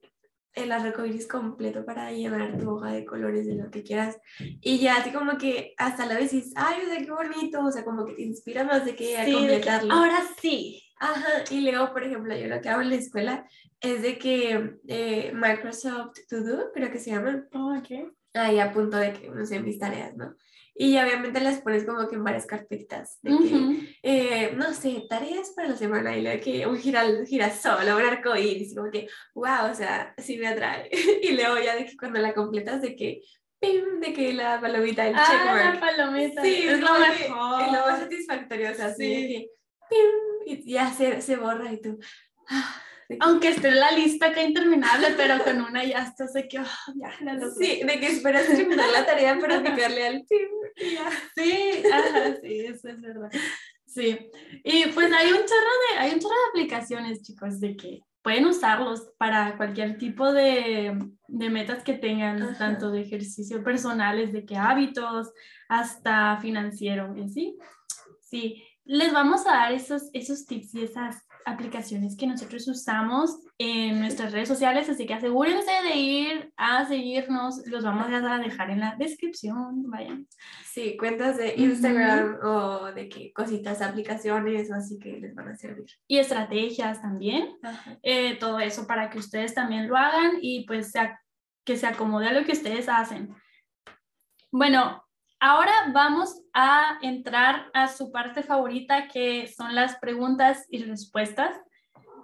el 0.53 0.71
arcoíris 0.71 1.27
completo 1.27 1.85
para 1.85 2.11
llenar 2.11 2.57
tu 2.57 2.71
hoja 2.71 2.91
de 2.91 3.05
colores 3.05 3.45
de 3.45 3.55
lo 3.55 3.69
que 3.71 3.83
quieras. 3.83 4.17
Y 4.39 4.79
ya 4.79 4.95
así 4.97 5.11
como 5.11 5.37
que 5.37 5.73
hasta 5.77 6.05
la 6.05 6.15
vez 6.15 6.31
dices, 6.31 6.51
ay, 6.57 6.81
o 6.83 6.89
sea, 6.89 6.97
qué 7.05 7.11
bonito, 7.11 7.63
o 7.63 7.71
sea, 7.71 7.85
como 7.85 8.05
que 8.05 8.13
te 8.13 8.23
inspira 8.23 8.63
más 8.65 8.83
de 8.83 8.95
que 8.95 9.17
a 9.17 9.23
Sí, 9.25 9.31
que 9.31 9.37
completarlo. 9.37 9.93
ahora 9.93 10.17
sí. 10.41 10.83
Ajá, 10.99 11.43
y 11.49 11.61
luego, 11.61 11.93
por 11.93 12.03
ejemplo, 12.03 12.35
yo 12.35 12.47
lo 12.47 12.61
que 12.61 12.69
hago 12.69 12.81
en 12.81 12.89
la 12.89 12.95
escuela 12.95 13.45
es 13.79 14.01
de 14.01 14.17
que 14.19 14.75
eh, 14.87 15.31
Microsoft 15.33 16.17
To 16.29 16.41
Do, 16.43 16.71
creo 16.73 16.91
que 16.91 16.99
se 16.99 17.11
llama, 17.11 17.45
Oh, 17.53 17.75
ok. 17.77 18.11
Ahí 18.33 18.59
a 18.59 18.71
punto 18.71 18.97
de 18.97 19.13
que, 19.13 19.29
no 19.29 19.45
sé, 19.45 19.59
mis 19.59 19.79
tareas, 19.79 20.15
¿no? 20.15 20.35
Y 20.73 20.97
obviamente 20.97 21.41
las 21.41 21.59
pones 21.61 21.83
como 21.85 22.07
que 22.07 22.15
en 22.15 22.23
varias 22.23 22.45
carpetitas, 22.45 23.19
de 23.21 23.29
que, 23.31 23.35
Ujú. 23.55 23.77
eh, 24.03 24.53
no 24.55 24.73
sé, 24.73 25.05
tareas 25.09 25.51
para 25.55 25.67
la 25.69 25.75
semana 25.75 26.15
y 26.17 26.23
de 26.23 26.39
que 26.39 26.65
un 26.65 26.77
giral, 26.77 27.25
girasol 27.27 27.87
o 27.89 27.97
un 27.97 28.01
arco 28.03 28.35
iris, 28.35 28.73
como 28.73 28.89
que, 28.89 29.07
wow, 29.35 29.69
o 29.69 29.73
sea, 29.73 30.13
sí 30.17 30.37
me 30.37 30.47
atrae. 30.47 30.89
y 31.21 31.33
luego 31.33 31.59
ya 31.59 31.75
de 31.75 31.85
que 31.85 31.97
cuando 31.97 32.19
la 32.19 32.33
completas, 32.33 32.81
de 32.81 32.95
que, 32.95 33.21
pim, 33.59 33.99
de 33.99 34.13
que 34.13 34.33
la 34.33 34.59
palomita, 34.61 35.05
el 35.07 35.15
Ah, 35.15 35.25
checkmark. 35.29 35.73
la 35.75 35.79
palomita. 35.79 36.41
Sí, 36.41 36.63
es 36.67 36.79
lo 36.79 36.93
mejor. 36.99 37.61
Es 37.61 37.67
lo 37.67 37.79
más 37.85 37.99
satisfactorio, 37.99 38.71
o 38.71 38.73
sea, 38.73 38.85
así 38.87 39.03
de 39.07 39.15
Sí. 39.15 39.27
que, 39.27 39.49
pim, 39.89 40.57
y 40.65 40.71
ya 40.71 40.91
se, 40.91 41.21
se 41.21 41.35
borra 41.35 41.71
y 41.71 41.81
tú, 41.81 41.99
ah, 42.49 42.81
Aunque 43.19 43.49
esté 43.49 43.69
en 43.69 43.79
la 43.79 43.91
lista 43.91 44.27
acá 44.27 44.43
interminable, 44.43 45.07
pero 45.17 45.43
con 45.43 45.61
una 45.61 45.83
ya 45.83 46.03
está, 46.03 46.27
sé 46.27 46.47
que 46.47 46.59
oh, 46.59 46.93
ya 46.95 47.13
la 47.21 47.33
logré. 47.33 47.65
Sí, 47.65 47.81
de 47.83 47.99
que 47.99 48.07
esperas 48.07 48.47
terminar 48.47 48.89
la 48.89 49.05
tarea 49.05 49.37
para 49.39 49.61
picarle 49.61 50.07
al 50.07 50.25
ya. 50.77 51.09
Sí, 51.35 51.83
ajá, 51.91 52.35
sí, 52.41 52.59
eso 52.59 52.89
es 52.89 53.01
verdad. 53.01 53.29
Sí, 53.85 54.17
y 54.63 54.87
pues 54.87 55.11
hay 55.11 55.31
un 55.31 55.39
chorro 55.39 55.73
de, 55.91 55.99
hay 55.99 56.13
un 56.13 56.19
chorro 56.19 56.33
de 56.33 56.49
aplicaciones, 56.49 57.21
chicos, 57.23 57.59
de 57.59 57.75
que 57.75 57.99
pueden 58.21 58.45
usarlos 58.45 59.11
para 59.17 59.57
cualquier 59.57 59.97
tipo 59.97 60.31
de, 60.31 60.97
de 61.27 61.49
metas 61.49 61.83
que 61.83 61.93
tengan, 61.93 62.41
Ajá. 62.41 62.57
tanto 62.57 62.91
de 62.91 63.01
ejercicio 63.01 63.63
personales, 63.63 64.31
de 64.31 64.45
que 64.45 64.55
hábitos, 64.55 65.31
hasta 65.67 66.37
financiero, 66.37 67.13
y 67.17 67.23
así. 67.23 67.57
Sí, 68.21 68.63
les 68.85 69.11
vamos 69.11 69.45
a 69.45 69.51
dar 69.51 69.73
esos, 69.73 70.09
esos 70.13 70.45
tips 70.45 70.75
y 70.75 70.83
esas 70.83 71.27
aplicaciones 71.45 72.15
que 72.17 72.27
nosotros 72.27 72.67
usamos 72.67 73.39
en 73.57 73.99
nuestras 73.99 74.31
redes 74.31 74.47
sociales, 74.47 74.89
así 74.89 75.05
que 75.05 75.13
asegúrense 75.13 75.71
de 75.83 75.95
ir 75.95 76.53
a 76.57 76.85
seguirnos, 76.85 77.65
los 77.67 77.83
vamos 77.83 78.07
a 78.11 78.37
dejar 78.39 78.69
en 78.69 78.79
la 78.79 78.95
descripción, 78.97 79.89
vayan. 79.89 80.27
Sí, 80.65 80.95
cuentas 80.97 81.37
de. 81.37 81.53
Instagram 81.57 82.39
o 82.43 82.91
de 82.93 83.09
que 83.09 83.31
cositas, 83.33 83.81
aplicaciones 83.81 84.71
así 84.71 84.97
que 84.99 85.13
les 85.19 85.35
van 85.35 85.49
a 85.49 85.55
servir. 85.55 85.85
y 86.07 86.17
estrategias 86.17 87.01
también, 87.01 87.49
eh, 88.03 88.37
todo 88.39 88.59
eso 88.59 88.87
para 88.87 89.09
que 89.09 89.19
ustedes 89.19 89.53
también 89.53 89.87
lo 89.87 89.97
hagan 89.97 90.33
y 90.41 90.65
pues 90.65 90.91
se, 90.91 90.99
ac- 90.99 91.19
que 91.65 91.77
se 91.77 91.87
acomode 91.87 92.27
a 92.27 92.33
lo 92.33 92.45
que 92.45 92.53
ustedes 92.53 92.87
hacen. 92.89 93.33
Bueno, 94.51 95.03
ahora 95.41 95.73
vamos 95.91 96.39
a 96.53 96.99
entrar 97.01 97.69
a 97.73 97.87
su 97.87 98.11
parte 98.11 98.43
favorita, 98.43 99.07
que 99.07 99.47
son 99.47 99.75
las 99.75 99.97
preguntas 99.97 100.67
y 100.69 100.83
respuestas. 100.83 101.59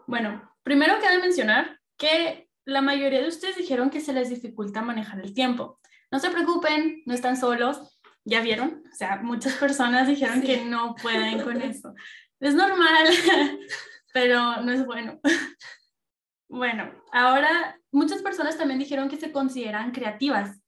Bueno, 0.06 0.50
primero 0.64 0.94
quiero 1.00 1.20
mencionar 1.20 1.80
que 1.98 2.48
la 2.64 2.82
mayoría 2.82 3.22
de 3.22 3.28
ustedes 3.28 3.58
dijeron 3.58 3.90
que 3.90 4.02
se 4.02 4.14
les 4.14 4.30
dificulta 4.30 4.84
manejar 4.84 5.20
el 5.20 5.34
tiempo. 5.34 5.80
No 6.12 6.20
se 6.20 6.30
preocupen, 6.30 7.02
no 7.06 7.14
están 7.14 7.38
solos, 7.38 8.00
ya 8.24 8.42
vieron, 8.42 8.84
o 8.92 8.96
sea, 8.96 9.18
muchas 9.18 9.56
personas 9.56 10.08
dijeron 10.08 10.42
que 10.42 10.64
no 10.64 10.96
pueden 11.02 11.42
con 11.42 11.60
eso. 11.62 11.96
Es 12.40 12.54
normal, 12.54 13.08
pero 14.14 14.62
no 14.62 14.72
es 14.72 14.86
bueno. 14.86 15.20
Bueno, 16.50 16.92
ahora 17.12 17.80
muchas 17.92 18.22
personas 18.22 18.58
también 18.58 18.80
dijeron 18.80 19.10
que 19.10 19.18
se 19.18 19.32
consideran 19.32 19.92
creativas 19.92 20.62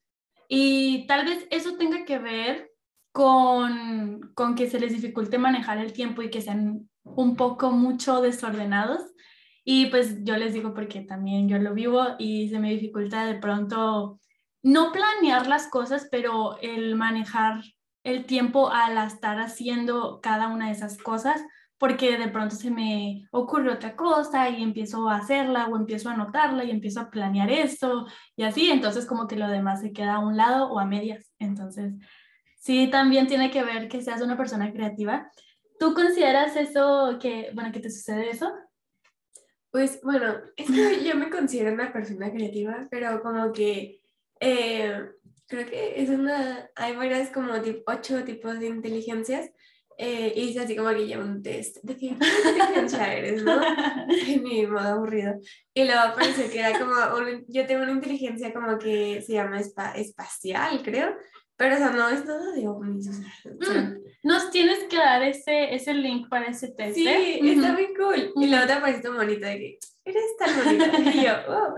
y 0.50 1.06
tal 1.06 1.26
vez 1.26 1.48
eso 1.52 1.78
tenga 1.78 2.04
que 2.06 2.18
ver 2.18 2.72
con, 3.12 4.32
con 4.34 4.56
que 4.56 4.70
se 4.70 4.80
les 4.80 4.92
dificulte 4.92 5.38
manejar 5.38 5.78
el 5.78 5.94
tiempo 5.94 6.24
y 6.24 6.32
que 6.32 6.42
sean 6.42 6.90
un 7.04 7.36
poco 7.36 7.72
mucho 7.72 8.20
desordenados. 8.22 9.02
Y 9.64 9.86
pues 9.88 10.24
yo 10.24 10.36
les 10.38 10.54
digo 10.54 10.74
porque 10.74 11.02
también 11.02 11.48
yo 11.48 11.60
lo 11.60 11.76
vivo 11.76 12.04
y 12.18 12.50
se 12.50 12.60
me 12.60 12.72
dificulta 12.72 13.26
de 13.26 13.36
pronto 13.36 14.20
no 14.64 14.92
planear 14.92 15.46
las 15.48 15.68
cosas, 15.68 16.08
pero 16.10 16.58
el 16.62 16.96
manejar 16.96 17.62
el 18.04 18.26
tiempo 18.26 18.72
al 18.72 18.98
estar 19.06 19.40
haciendo 19.40 20.20
cada 20.22 20.48
una 20.48 20.68
de 20.68 20.72
esas 20.72 20.98
cosas, 20.98 21.44
porque 21.80 22.18
de 22.18 22.28
pronto 22.28 22.56
se 22.56 22.70
me 22.70 23.28
ocurre 23.32 23.72
otra 23.72 23.96
cosa 23.96 24.50
y 24.50 24.62
empiezo 24.62 25.10
a 25.10 25.16
hacerla 25.16 25.68
o 25.68 25.78
empiezo 25.78 26.10
a 26.10 26.14
anotarla 26.14 26.66
y 26.66 26.72
empiezo 26.72 27.00
a 27.00 27.10
planear 27.10 27.50
esto 27.50 28.06
y 28.36 28.44
así, 28.44 28.70
entonces 28.70 29.06
como 29.06 29.28
que 29.28 29.38
lo 29.38 29.48
demás 29.48 29.82
se 29.82 29.94
queda 29.94 30.16
a 30.16 30.20
un 30.20 30.36
lado 30.36 30.70
o 30.70 30.78
a 30.78 30.86
medias. 30.86 31.32
Entonces, 31.40 31.94
sí, 32.58 32.90
también 32.92 33.28
tiene 33.28 33.50
que 33.50 33.64
ver 33.64 33.88
que 33.88 34.02
seas 34.02 34.22
una 34.22 34.38
persona 34.38 34.72
creativa. 34.74 35.32
¿Tú 35.80 35.94
consideras 35.94 36.58
eso 36.58 37.18
que, 37.20 37.52
bueno, 37.54 37.72
que 37.72 37.80
te 37.80 37.90
sucede 37.90 38.30
eso? 38.30 38.52
Pues 39.72 40.02
bueno, 40.04 40.36
es 40.58 40.70
que 40.70 41.04
yo 41.06 41.16
me 41.16 41.30
considero 41.30 41.74
una 41.74 41.94
persona 41.94 42.30
creativa, 42.30 42.88
pero 42.92 43.22
como 43.22 43.54
que 43.54 44.02
eh, 44.42 45.12
creo 45.48 45.66
que 45.66 46.02
es 46.02 46.10
una, 46.10 46.70
hay 46.76 46.96
varias 46.96 47.30
como 47.30 47.62
tipo, 47.62 47.90
ocho 47.90 48.24
tipos 48.26 48.60
de 48.60 48.68
inteligencias 48.68 49.50
eh, 50.02 50.32
y 50.34 50.42
hice 50.44 50.62
así 50.62 50.78
como 50.78 50.92
que 50.92 51.10
ya 51.10 51.20
un 51.20 51.44
test 51.44 51.76
de 51.84 51.98
qué 51.98 52.06
inteligencia 52.06 53.14
eres, 53.14 53.44
¿no? 53.44 53.62
En 54.08 54.44
mi 54.44 54.66
modo 54.66 54.88
aburrido. 54.88 55.34
Y 55.74 55.84
luego 55.84 56.16
pareció 56.16 56.50
que 56.50 56.60
era 56.60 56.80
como, 56.80 56.96
yo 57.50 57.66
tengo 57.66 57.84
una 57.84 57.92
inteligencia 57.92 58.54
como 58.54 58.78
que 58.78 59.22
se 59.22 59.34
llama 59.34 59.60
espacial, 59.60 60.82
creo, 60.84 61.18
pero 61.58 61.76
o 61.76 61.90
no 61.90 62.08
es 62.08 62.24
nada 62.24 62.54
de 62.54 62.66
ovnis. 62.66 63.10
O 63.10 63.66
sea, 63.66 63.82
mm, 63.82 63.98
Nos 64.24 64.50
tienes 64.52 64.86
que 64.86 64.96
dar 64.96 65.22
ese, 65.22 65.76
ese 65.76 65.94
link 65.94 66.30
para 66.30 66.46
ese 66.46 66.70
test. 66.70 66.96
Sí, 66.96 67.06
¿eh? 67.06 67.40
está 67.52 67.74
muy 67.74 67.94
cool. 67.94 68.32
Y 68.38 68.48
luego 68.48 68.68
te 68.68 68.72
aparece 68.72 69.10
bonita 69.10 69.48
de 69.48 69.58
que 69.58 69.80
eres 70.06 70.38
tan 70.38 70.64
bonita. 70.64 70.98
Y 71.14 71.26
yo, 71.26 71.34
oh. 71.50 71.76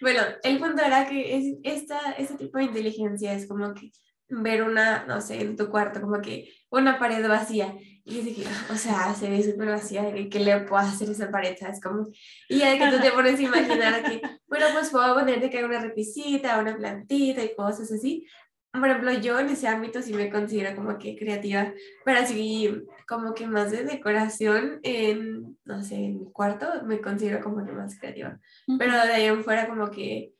Bueno, 0.00 0.22
el 0.42 0.58
punto 0.58 0.82
era 0.82 1.06
que 1.06 1.36
es, 1.36 1.58
esta, 1.64 2.12
este 2.12 2.36
tipo 2.36 2.56
de 2.56 2.64
inteligencia 2.64 3.34
es 3.34 3.46
como 3.46 3.74
que 3.74 3.92
ver 4.32 4.62
una, 4.62 5.04
no 5.06 5.20
sé, 5.20 5.40
en 5.40 5.56
tu 5.56 5.68
cuarto, 5.68 6.00
como 6.00 6.20
que 6.20 6.52
una 6.70 6.98
pared 6.98 7.26
vacía. 7.28 7.74
Y 8.04 8.34
que, 8.34 8.44
o 8.72 8.76
sea, 8.76 9.14
se 9.14 9.30
ve 9.30 9.42
súper 9.44 9.68
vacía, 9.68 10.02
de 10.02 10.28
¿qué 10.28 10.40
le 10.40 10.60
puedo 10.62 10.82
hacer 10.82 11.08
esa 11.08 11.30
pared? 11.30 11.56
¿Sabes? 11.56 11.80
Como, 11.80 12.08
y 12.48 12.58
ya 12.58 12.76
que 12.76 12.96
tú 12.96 13.00
te 13.00 13.12
pones 13.12 13.38
a 13.38 13.42
imaginar 13.42 14.02
que, 14.02 14.20
bueno, 14.48 14.66
pues 14.72 14.90
puedo 14.90 15.14
ponerte 15.14 15.50
que 15.50 15.58
hay 15.58 15.64
una 15.64 15.80
repisita, 15.80 16.58
una 16.58 16.76
plantita 16.76 17.44
y 17.44 17.54
cosas 17.54 17.92
así 17.92 18.26
por 18.72 18.88
ejemplo, 18.88 19.12
yo 19.12 19.38
en 19.38 19.50
ese 19.50 19.68
ámbito 19.68 20.00
sí 20.00 20.14
me 20.14 20.30
considero 20.30 20.74
como 20.74 20.98
que 20.98 21.14
creativa, 21.16 21.74
pero 22.06 22.20
así 22.20 22.70
como 23.06 23.34
que 23.34 23.46
más 23.46 23.70
de 23.70 23.84
decoración 23.84 24.80
en, 24.82 25.58
no 25.64 25.82
sé, 25.82 25.96
en 25.96 26.20
mi 26.20 26.32
cuarto 26.32 26.66
me 26.84 27.00
considero 27.02 27.42
como 27.42 27.66
que 27.66 27.72
más 27.72 27.98
creativa. 27.98 28.40
Pero 28.78 28.92
de 28.92 29.12
ahí 29.12 29.26
en 29.26 29.44
fuera 29.44 29.68
como 29.68 29.90
que 29.90 30.32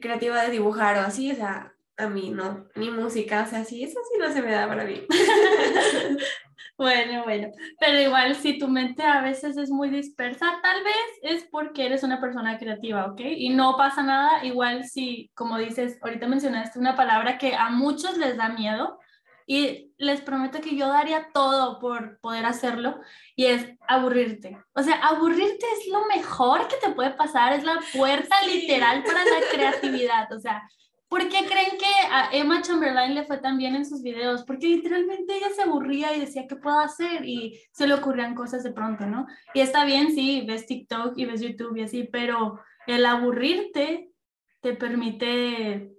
creativa 0.00 0.40
de 0.44 0.52
dibujar 0.52 0.98
o 0.98 1.00
así, 1.00 1.32
o 1.32 1.34
sea, 1.34 1.74
a 2.00 2.08
mí 2.08 2.30
no, 2.30 2.66
ni 2.74 2.90
música, 2.90 3.44
o 3.46 3.50
sea, 3.50 3.64
sí, 3.64 3.82
eso 3.84 3.98
sí 4.10 4.18
no 4.18 4.32
se 4.32 4.42
me 4.42 4.52
da 4.52 4.66
para 4.66 4.84
mí. 4.84 5.06
Bueno, 6.80 7.24
bueno, 7.24 7.48
pero 7.78 8.00
igual 8.00 8.34
si 8.36 8.58
tu 8.58 8.66
mente 8.66 9.02
a 9.02 9.20
veces 9.20 9.58
es 9.58 9.68
muy 9.68 9.90
dispersa, 9.90 10.46
tal 10.62 10.82
vez 10.82 10.94
es 11.20 11.46
porque 11.50 11.84
eres 11.84 12.02
una 12.02 12.22
persona 12.22 12.56
creativa, 12.58 13.04
¿ok? 13.04 13.20
Y 13.36 13.50
no 13.50 13.76
pasa 13.76 14.02
nada, 14.02 14.42
igual 14.46 14.84
si, 14.84 15.30
como 15.34 15.58
dices, 15.58 15.98
ahorita 16.00 16.26
mencionaste 16.26 16.78
una 16.78 16.96
palabra 16.96 17.36
que 17.36 17.54
a 17.54 17.68
muchos 17.68 18.16
les 18.16 18.38
da 18.38 18.48
miedo 18.48 18.98
y 19.46 19.92
les 19.98 20.22
prometo 20.22 20.62
que 20.62 20.74
yo 20.74 20.88
daría 20.88 21.28
todo 21.34 21.80
por 21.80 22.18
poder 22.20 22.46
hacerlo 22.46 22.98
y 23.36 23.44
es 23.44 23.66
aburrirte. 23.86 24.56
O 24.72 24.82
sea, 24.82 24.94
aburrirte 25.06 25.66
es 25.78 25.86
lo 25.92 26.06
mejor 26.06 26.66
que 26.66 26.76
te 26.76 26.94
puede 26.94 27.10
pasar, 27.10 27.52
es 27.52 27.62
la 27.62 27.78
puerta 27.92 28.36
literal 28.46 29.02
para 29.02 29.22
la 29.22 29.40
creatividad, 29.52 30.32
o 30.32 30.40
sea, 30.40 30.62
¿Por 31.10 31.28
qué 31.28 31.44
creen 31.44 31.76
que 31.76 32.06
a 32.08 32.30
Emma 32.32 32.62
Chamberlain 32.62 33.16
le 33.16 33.24
fue 33.24 33.38
tan 33.38 33.58
bien 33.58 33.74
en 33.74 33.84
sus 33.84 34.00
videos? 34.00 34.44
Porque 34.44 34.68
literalmente 34.68 35.36
ella 35.36 35.48
se 35.52 35.62
aburría 35.62 36.14
y 36.14 36.20
decía, 36.20 36.46
¿qué 36.48 36.54
puedo 36.54 36.78
hacer? 36.78 37.24
Y 37.24 37.60
se 37.72 37.88
le 37.88 37.94
ocurrían 37.94 38.36
cosas 38.36 38.62
de 38.62 38.70
pronto, 38.70 39.06
¿no? 39.06 39.26
Y 39.52 39.60
está 39.60 39.84
bien, 39.84 40.14
sí, 40.14 40.44
ves 40.46 40.66
TikTok 40.66 41.18
y 41.18 41.24
ves 41.24 41.40
YouTube 41.40 41.76
y 41.76 41.82
así, 41.82 42.04
pero 42.04 42.60
el 42.86 43.04
aburrirte 43.06 44.12
te 44.60 44.74
permite 44.74 45.90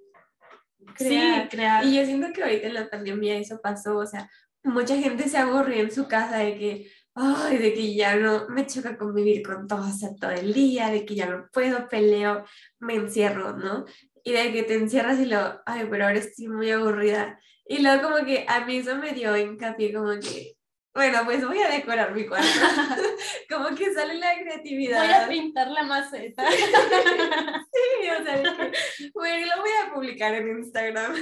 crear. 0.96 1.44
Sí, 1.44 1.50
crear. 1.50 1.86
Y 1.86 1.98
yo 1.98 2.06
siento 2.06 2.28
que 2.34 2.44
ahorita 2.44 2.68
en 2.68 2.74
la 2.74 2.90
pandemia 2.90 3.36
eso 3.36 3.60
pasó, 3.62 3.98
o 3.98 4.08
sea, 4.08 4.30
mucha 4.64 4.96
gente 4.96 5.28
se 5.28 5.38
aburrió 5.38 5.82
en 5.82 5.92
su 5.92 6.08
casa 6.08 6.38
de 6.38 6.58
que, 6.58 6.92
ay, 7.16 7.58
de 7.58 7.74
que 7.74 7.94
ya 7.96 8.16
no 8.16 8.48
me 8.48 8.66
choca 8.66 8.98
convivir 8.98 9.46
con 9.46 9.68
todos 9.68 10.00
todo 10.18 10.32
el 10.32 10.54
día, 10.54 10.90
de 10.90 11.06
que 11.06 11.16
ya 11.16 11.26
no 11.26 11.50
puedo, 11.52 11.90
peleo, 11.90 12.46
me 12.80 12.96
encierro, 12.96 13.58
¿no? 13.58 13.84
Y 14.24 14.32
de 14.32 14.52
que 14.52 14.64
te 14.64 14.76
encierras 14.76 15.20
y 15.20 15.26
lo, 15.26 15.62
ay, 15.66 15.88
pero 15.90 16.06
ahora 16.06 16.20
estoy 16.20 16.48
muy 16.48 16.72
aburrida. 16.72 17.40
Y 17.66 17.82
luego 17.82 18.04
como 18.04 18.26
que 18.26 18.46
a 18.48 18.66
mí 18.66 18.78
eso 18.78 18.96
me 18.98 19.12
dio 19.14 19.36
hincapié 19.38 19.94
como 19.94 20.12
que, 20.20 20.56
bueno, 20.94 21.22
pues 21.24 21.46
voy 21.46 21.60
a 21.60 21.70
decorar 21.70 22.14
mi 22.14 22.26
cuarto. 22.26 22.48
como 23.50 23.76
que 23.76 23.94
sale 23.94 24.16
la 24.16 24.38
creatividad. 24.40 25.06
Voy 25.06 25.14
a 25.14 25.28
pintar 25.28 25.68
la 25.70 25.84
maceta. 25.84 26.44
sí, 26.52 28.10
o 28.20 28.24
sea, 28.24 28.44
que, 28.44 29.10
bueno, 29.14 29.56
lo 29.56 29.62
voy 29.62 29.72
a 29.82 29.94
publicar 29.94 30.34
en 30.36 30.50
Instagram. 30.60 31.16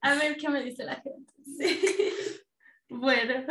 a 0.00 0.14
ver 0.14 0.36
qué 0.36 0.48
me 0.48 0.62
dice 0.62 0.84
la 0.84 0.94
gente. 0.96 1.32
Sí. 1.44 1.80
Bueno, 2.88 3.44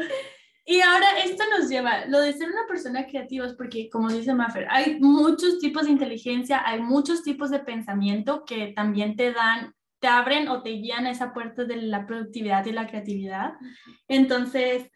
y 0.67 0.81
ahora 0.81 1.19
esto 1.23 1.43
nos 1.51 1.69
lleva, 1.69 2.05
lo 2.07 2.19
de 2.19 2.33
ser 2.33 2.49
una 2.49 2.65
persona 2.67 3.05
creativa 3.05 3.45
es 3.45 3.53
porque, 3.53 3.87
como 3.87 4.09
dice 4.09 4.33
Maffer, 4.33 4.67
hay 4.71 4.99
muchos 4.99 5.59
tipos 5.59 5.85
de 5.85 5.91
inteligencia, 5.91 6.63
hay 6.65 6.81
muchos 6.81 7.21
tipos 7.21 7.51
de 7.51 7.59
pensamiento 7.59 8.45
que 8.45 8.73
también 8.75 9.15
te 9.15 9.31
dan, 9.31 9.75
te 9.99 10.07
abren 10.07 10.47
o 10.47 10.63
te 10.63 10.71
guían 10.71 11.05
a 11.05 11.11
esa 11.11 11.33
puerta 11.33 11.65
de 11.65 11.75
la 11.75 12.07
productividad 12.07 12.65
y 12.65 12.71
la 12.71 12.87
creatividad. 12.87 13.53
Entonces, 14.07 14.89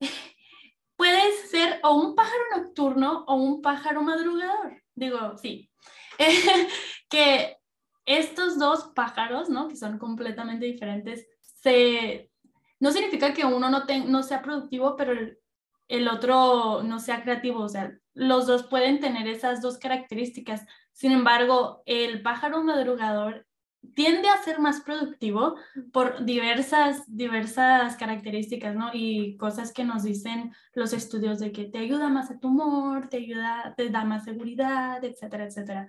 puedes 0.96 1.50
ser 1.50 1.80
o 1.82 1.96
un 1.96 2.14
pájaro 2.14 2.42
nocturno 2.56 3.24
o 3.26 3.36
un 3.36 3.62
pájaro 3.62 4.02
madrugador. 4.02 4.82
Digo, 4.94 5.38
sí. 5.38 5.70
que 7.08 7.56
estos 8.04 8.58
dos 8.58 8.90
pájaros, 8.94 9.48
¿no? 9.48 9.68
Que 9.68 9.76
son 9.76 9.98
completamente 9.98 10.66
diferentes, 10.66 11.26
se 11.40 12.30
no 12.84 12.92
significa 12.92 13.32
que 13.32 13.46
uno 13.46 13.70
no, 13.70 14.22
sea 14.22 14.42
productivo, 14.42 14.94
pero 14.94 15.14
el, 15.88 16.08
otro 16.08 16.82
no 16.82 17.00
sea 17.00 17.22
creativo. 17.22 17.60
O 17.60 17.68
sea, 17.70 17.98
los 18.12 18.46
dos 18.46 18.64
pueden 18.64 19.00
tener 19.00 19.26
esas 19.26 19.62
dos 19.62 19.78
características. 19.78 20.66
Sin 20.92 21.10
embargo, 21.10 21.82
el 21.86 22.20
pájaro 22.20 22.62
madrugador 22.62 23.46
tiende 23.94 24.28
a 24.28 24.36
ser 24.42 24.58
más 24.58 24.82
productivo 24.82 25.56
por 25.94 26.26
diversas, 26.26 27.04
diversas 27.06 27.96
características, 27.96 28.76
¿no? 28.76 28.90
Y 28.92 29.38
cosas 29.38 29.72
que 29.72 29.84
nos 29.84 30.02
dicen 30.02 30.52
los 30.74 30.92
estudios 30.92 31.38
de 31.38 31.52
que 31.52 31.64
te 31.64 31.78
ayuda 31.78 32.10
más 32.10 32.30
a 32.30 32.38
tu 32.38 32.48
humor, 32.48 33.08
te 33.08 33.16
ayuda, 33.16 33.72
te 33.78 33.88
da 33.88 34.04
más 34.04 34.24
seguridad, 34.24 35.02
etcétera, 35.02 35.46
etcétera. 35.46 35.88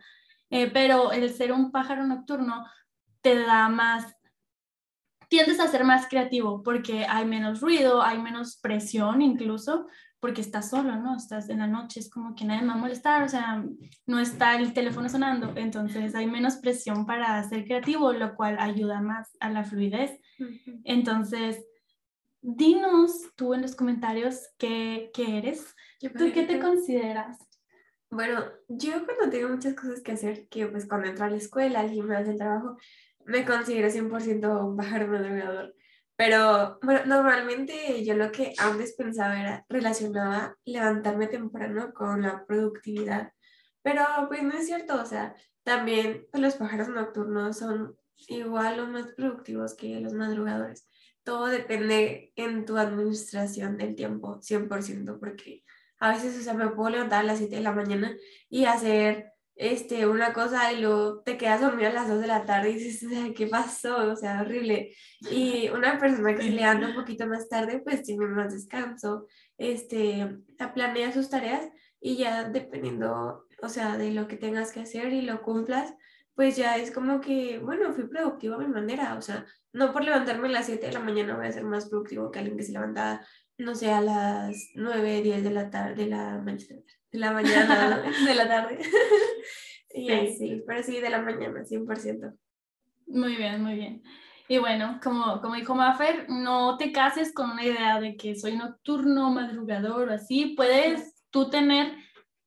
Eh, 0.49 0.71
pero 0.71 1.11
el 1.11 1.29
ser 1.33 1.51
un 1.51 1.73
pájaro 1.73 2.07
nocturno 2.07 2.65
te 3.19 3.37
da 3.37 3.67
más 3.67 4.15
tiendes 5.29 5.60
a 5.60 5.67
ser 5.67 5.84
más 5.84 6.08
creativo 6.08 6.63
porque 6.63 7.05
hay 7.05 7.25
menos 7.25 7.62
ruido, 7.62 8.01
hay 8.01 8.20
menos 8.20 8.58
presión 8.58 9.22
incluso, 9.22 9.88
porque 10.20 10.41
estás 10.41 10.70
solo, 10.70 10.96
¿no? 10.96 11.15
Estás 11.15 11.50
en 11.50 11.60
la 11.60 11.67
noche, 11.67 12.00
es 12.00 12.10
como 12.10 12.34
que 12.34 12.46
nadie 12.46 12.62
me 12.62 12.70
va 12.70 12.74
a 12.74 12.77
molestar, 12.77 13.22
o 13.24 13.29
sea, 13.29 13.63
no 14.08 14.20
está 14.20 14.55
el 14.55 14.74
teléfono 14.74 15.08
sonando, 15.08 15.53
entonces 15.55 16.15
hay 16.15 16.25
menos 16.25 16.55
presión 16.55 17.05
para 17.05 17.44
ser 17.44 17.65
creativo, 17.65 18.12
lo 18.12 18.36
cual 18.36 18.58
ayuda 18.60 19.01
más 19.01 19.38
a 19.39 19.50
la 19.50 19.63
fluidez. 19.63 20.20
Entonces, 20.84 21.63
dinos 22.41 23.32
tú 23.36 23.53
en 23.53 23.62
los 23.62 23.75
comentarios 23.75 24.50
qué, 24.58 25.12
qué 25.13 25.38
eres, 25.38 25.75
¿tú 26.17 26.32
qué 26.34 26.44
te 26.44 26.60
consideras? 26.60 27.38
Bueno, 28.10 28.46
yo 28.67 29.05
cuando 29.05 29.29
tengo 29.29 29.50
muchas 29.50 29.75
cosas 29.75 30.01
que 30.01 30.13
hacer, 30.13 30.48
que 30.48 30.67
pues 30.67 30.88
cuando 30.88 31.10
entro 31.10 31.25
a 31.25 31.29
la 31.29 31.38
escuela, 31.38 31.82
al 31.82 31.89
gimnasio, 31.91 32.32
al 32.32 32.38
trabajo, 32.38 32.77
me 33.25 33.46
considero 33.46 33.89
100% 33.89 34.65
un 34.65 34.77
pájaro 34.77 35.08
madrugador. 35.08 35.75
Pero 36.15 36.79
bueno, 36.82 37.05
normalmente 37.05 38.03
yo 38.05 38.15
lo 38.15 38.32
que 38.32 38.53
antes 38.58 38.94
pensaba 38.94 39.39
era 39.39 39.65
relacionaba 39.67 40.58
levantarme 40.63 41.27
temprano 41.27 41.94
con 41.94 42.22
la 42.22 42.46
productividad. 42.46 43.34
Pero 43.82 44.03
pues 44.27 44.41
no 44.44 44.53
es 44.53 44.65
cierto, 44.65 45.01
o 45.01 45.05
sea, 45.05 45.36
también 45.63 46.25
pues, 46.32 46.41
los 46.41 46.55
pájaros 46.55 46.89
nocturnos 46.89 47.58
son 47.58 47.98
igual 48.27 48.79
o 48.79 48.88
más 48.88 49.12
productivos 49.13 49.75
que 49.75 50.00
los 50.00 50.13
madrugadores. 50.13 50.88
Todo 51.24 51.48
depende 51.48 52.32
en 52.36 52.65
tu 52.65 52.77
administración 52.77 53.77
del 53.77 53.96
tiempo, 53.96 54.39
100%, 54.41 55.20
porque 55.20 55.63
a 56.00 56.12
veces, 56.12 56.38
o 56.39 56.41
sea, 56.41 56.53
me 56.53 56.70
puedo 56.70 56.91
levantar 56.91 57.22
a 57.22 57.24
las 57.24 57.39
7 57.39 57.55
de 57.55 57.62
la 57.62 57.72
mañana 57.72 58.15
y 58.50 58.65
hacer 58.65 59.34
este, 59.55 60.05
una 60.05 60.33
cosa 60.33 60.74
y 60.74 60.81
luego 60.81 61.21
te 61.21 61.38
quedas 61.38 61.62
dormido 61.62 61.89
a 61.89 61.93
las 61.93 62.09
2 62.09 62.21
de 62.21 62.27
la 62.27 62.45
tarde 62.45 62.71
y 62.71 62.75
dices, 62.75 63.09
¿qué 63.35 63.47
pasó? 63.47 64.12
O 64.12 64.15
sea, 64.15 64.41
horrible. 64.41 64.93
Y 65.31 65.69
una 65.69 65.97
persona 65.97 66.35
que 66.35 66.43
se 66.43 66.50
levanta 66.50 66.88
un 66.89 66.95
poquito 66.95 67.25
más 67.27 67.47
tarde, 67.47 67.79
pues 67.79 68.03
tiene 68.03 68.25
más 68.27 68.53
descanso, 68.53 69.27
este, 69.57 70.38
planea 70.74 71.13
sus 71.13 71.29
tareas 71.29 71.67
y 72.01 72.17
ya 72.17 72.50
dependiendo, 72.50 73.47
o 73.62 73.69
sea, 73.69 73.97
de 73.97 74.12
lo 74.12 74.27
que 74.27 74.38
tengas 74.38 74.71
que 74.71 74.81
hacer 74.81 75.13
y 75.13 75.21
lo 75.21 75.41
cumplas, 75.41 75.93
pues 76.35 76.57
ya 76.57 76.77
es 76.77 76.91
como 76.91 77.21
que, 77.21 77.59
bueno, 77.59 77.93
fui 77.93 78.07
productivo 78.07 78.55
a 78.55 78.59
mi 78.59 78.67
manera, 78.67 79.15
o 79.17 79.21
sea, 79.21 79.45
no 79.71 79.93
por 79.93 80.03
levantarme 80.03 80.50
a 80.50 80.51
las 80.51 80.65
7 80.65 80.88
de 80.88 80.93
la 80.93 81.00
mañana 81.00 81.38
voy 81.38 81.47
a 81.47 81.51
ser 81.51 81.63
más 81.63 81.89
productivo 81.89 82.29
que 82.29 82.39
alguien 82.39 82.57
que 82.57 82.63
se 82.63 82.74
levanta, 82.74 83.25
no 83.57 83.74
sé, 83.74 83.91
a 83.91 84.01
las 84.01 84.71
9, 84.75 85.21
10 85.21 85.43
de 85.43 85.51
la 85.51 85.69
tarde, 85.69 86.03
de 86.03 86.09
la, 86.09 86.38
de 87.15 87.22
la 87.22 87.31
mañana, 87.31 88.03
de 88.25 88.36
la 88.36 88.48
tarde. 88.48 88.79
y 89.93 90.07
sí. 90.38 90.63
pero 90.67 90.84
sí, 90.84 91.00
de 91.00 91.10
la 91.10 91.22
mañana, 91.22 91.63
100%. 91.63 92.38
Muy 93.07 93.36
bien, 93.36 93.63
muy 93.63 93.75
bien. 93.75 94.03
Y 94.48 94.57
bueno, 94.57 95.00
como, 95.01 95.41
como 95.41 95.55
dijo 95.55 95.74
Maffer, 95.74 96.29
no 96.29 96.77
te 96.77 96.91
cases 96.91 97.34
con 97.34 97.51
una 97.51 97.63
idea 97.63 98.00
de 98.00 98.15
que 98.15 98.36
soy 98.36 98.57
nocturno, 98.57 99.31
madrugador 99.31 100.10
o 100.10 100.13
así. 100.13 100.53
Puedes 100.55 101.24
tú 101.31 101.50
tener, 101.50 101.95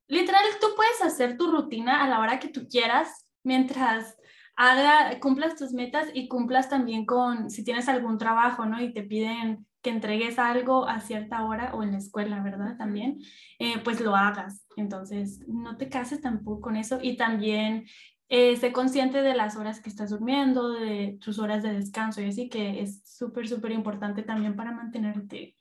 literal, 0.07 0.45
tú 0.61 0.69
puedes 0.77 1.03
hacer 1.03 1.37
tu 1.37 1.51
rutina 1.51 2.05
a 2.05 2.09
la 2.09 2.21
hora 2.21 2.39
que 2.39 2.49
tú 2.49 2.69
quieras 2.69 3.27
mientras 3.43 4.17
haga, 4.59 5.21
cumplas 5.21 5.55
tus 5.55 5.73
metas 5.73 6.09
y 6.13 6.27
cumplas 6.27 6.69
también 6.69 7.07
con, 7.07 7.49
si 7.49 7.63
tienes 7.63 7.89
algún 7.89 8.19
trabajo, 8.19 8.67
¿no? 8.67 8.83
Y 8.83 8.93
te 8.93 9.05
piden 9.05 9.65
que 9.83 9.91
entregues 9.91 10.41
algo 10.41 10.89
a 10.89 10.99
cierta 10.99 11.45
hora 11.45 11.73
o 11.75 11.85
en 11.85 11.93
la 11.93 11.99
escuela, 11.99 12.43
¿verdad? 12.43 12.77
También, 12.77 13.21
eh, 13.61 13.79
pues 13.85 14.01
lo 14.01 14.17
hagas. 14.17 14.67
Entonces, 14.77 15.47
no 15.47 15.77
te 15.77 15.89
cases 15.89 16.21
tampoco 16.21 16.61
con 16.61 16.77
eso 16.77 16.99
y 17.01 17.17
también 17.17 17.87
eh, 18.29 18.57
sé 18.57 18.73
consciente 18.73 19.23
de 19.23 19.35
las 19.35 19.55
horas 19.57 19.81
que 19.81 19.91
estás 19.91 20.11
durmiendo, 20.11 20.71
de 20.71 21.19
tus 21.21 21.39
horas 21.39 21.63
de 21.63 21.73
descanso 21.73 22.21
y 22.21 22.27
así 22.27 22.49
que 22.49 22.83
es 22.83 23.01
súper, 23.05 23.47
súper 23.47 23.71
importante 23.71 24.25
también 24.25 24.57
para 24.57 24.73
mantenerte 24.73 25.55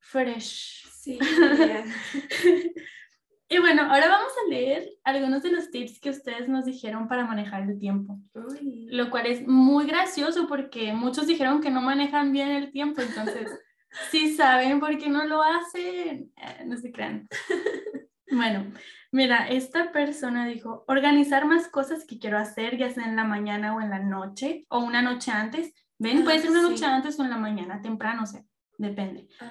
fresh. 0.00 0.88
Sí. 0.90 1.20
Y 3.52 3.58
bueno, 3.58 3.82
ahora 3.82 4.08
vamos 4.08 4.32
a 4.46 4.48
leer 4.48 4.88
algunos 5.02 5.42
de 5.42 5.50
los 5.50 5.72
tips 5.72 5.98
que 5.98 6.10
ustedes 6.10 6.48
nos 6.48 6.66
dijeron 6.66 7.08
para 7.08 7.26
manejar 7.26 7.68
el 7.68 7.80
tiempo. 7.80 8.20
Lo 8.62 9.10
cual 9.10 9.26
es 9.26 9.44
muy 9.44 9.86
gracioso 9.86 10.46
porque 10.46 10.92
muchos 10.92 11.26
dijeron 11.26 11.60
que 11.60 11.68
no 11.68 11.80
manejan 11.80 12.30
bien 12.30 12.50
el 12.50 12.70
tiempo, 12.70 13.02
entonces, 13.02 13.50
si 14.12 14.36
saben 14.36 14.78
por 14.78 14.96
qué 14.98 15.08
no 15.08 15.24
lo 15.26 15.42
hacen, 15.42 16.32
eh, 16.36 16.64
no 16.64 16.76
se 16.76 16.92
crean. 16.92 17.28
Bueno, 18.32 18.72
mira, 19.10 19.48
esta 19.48 19.90
persona 19.90 20.46
dijo, 20.46 20.84
organizar 20.86 21.46
más 21.46 21.66
cosas 21.66 22.04
que 22.06 22.20
quiero 22.20 22.38
hacer, 22.38 22.78
ya 22.78 22.88
sea 22.88 23.06
en 23.06 23.16
la 23.16 23.24
mañana 23.24 23.74
o 23.74 23.80
en 23.80 23.90
la 23.90 23.98
noche, 23.98 24.66
o 24.68 24.78
una 24.78 25.02
noche 25.02 25.32
antes. 25.32 25.74
Ven, 25.98 26.22
puede 26.22 26.38
ser 26.38 26.50
una 26.50 26.62
noche 26.62 26.84
antes 26.84 27.18
o 27.18 27.24
en 27.24 27.30
la 27.30 27.38
mañana, 27.38 27.82
temprano, 27.82 28.22
o 28.22 28.26
sea, 28.26 28.44
depende. 28.78 29.26
Ah. 29.40 29.50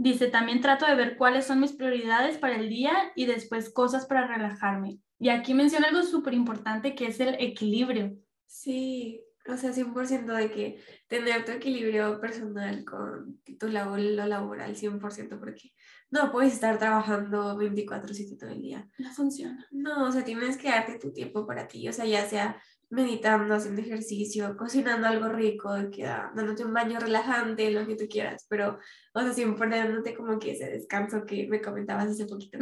Dice, 0.00 0.28
también 0.28 0.60
trato 0.60 0.86
de 0.86 0.94
ver 0.94 1.16
cuáles 1.16 1.44
son 1.44 1.58
mis 1.58 1.72
prioridades 1.72 2.38
para 2.38 2.54
el 2.54 2.68
día 2.68 2.92
y 3.16 3.26
después 3.26 3.68
cosas 3.70 4.06
para 4.06 4.28
relajarme. 4.28 5.00
Y 5.18 5.28
aquí 5.28 5.54
menciona 5.54 5.88
algo 5.88 6.04
súper 6.04 6.34
importante 6.34 6.94
que 6.94 7.06
es 7.08 7.18
el 7.18 7.34
equilibrio. 7.40 8.16
Sí, 8.46 9.20
o 9.48 9.56
sea, 9.56 9.72
100% 9.72 10.32
de 10.34 10.50
que 10.52 10.80
tener 11.08 11.44
tu 11.44 11.50
equilibrio 11.50 12.20
personal 12.20 12.84
con 12.84 13.40
tu 13.58 13.68
labor, 13.68 13.98
lo 13.98 14.26
laboral, 14.26 14.76
100%, 14.76 15.40
porque 15.40 15.72
no 16.10 16.30
puedes 16.30 16.52
estar 16.52 16.78
trabajando 16.78 17.56
24/7 17.56 18.36
todo 18.38 18.50
el 18.50 18.62
día. 18.62 18.88
No 18.98 19.10
funciona. 19.12 19.66
No, 19.72 20.04
o 20.04 20.12
sea, 20.12 20.24
tienes 20.24 20.56
que 20.56 20.68
darte 20.68 20.98
tu 20.98 21.12
tiempo 21.12 21.44
para 21.44 21.66
ti, 21.66 21.88
o 21.88 21.92
sea, 21.92 22.04
ya 22.04 22.24
sea 22.24 22.62
meditando, 22.90 23.54
haciendo 23.54 23.82
ejercicio, 23.82 24.56
cocinando 24.56 25.06
algo 25.06 25.28
rico, 25.28 25.70
queda, 25.92 26.32
dándote 26.34 26.64
un 26.64 26.72
baño 26.72 26.98
relajante, 26.98 27.70
lo 27.70 27.86
que 27.86 27.96
tú 27.96 28.04
quieras, 28.08 28.46
pero, 28.48 28.78
o 29.12 29.20
sea, 29.20 29.32
siempre 29.32 29.68
dándote 29.68 30.14
como 30.14 30.38
que 30.38 30.52
ese 30.52 30.70
descanso 30.70 31.26
que 31.26 31.46
me 31.48 31.60
comentabas 31.60 32.06
hace 32.06 32.26
poquito. 32.26 32.58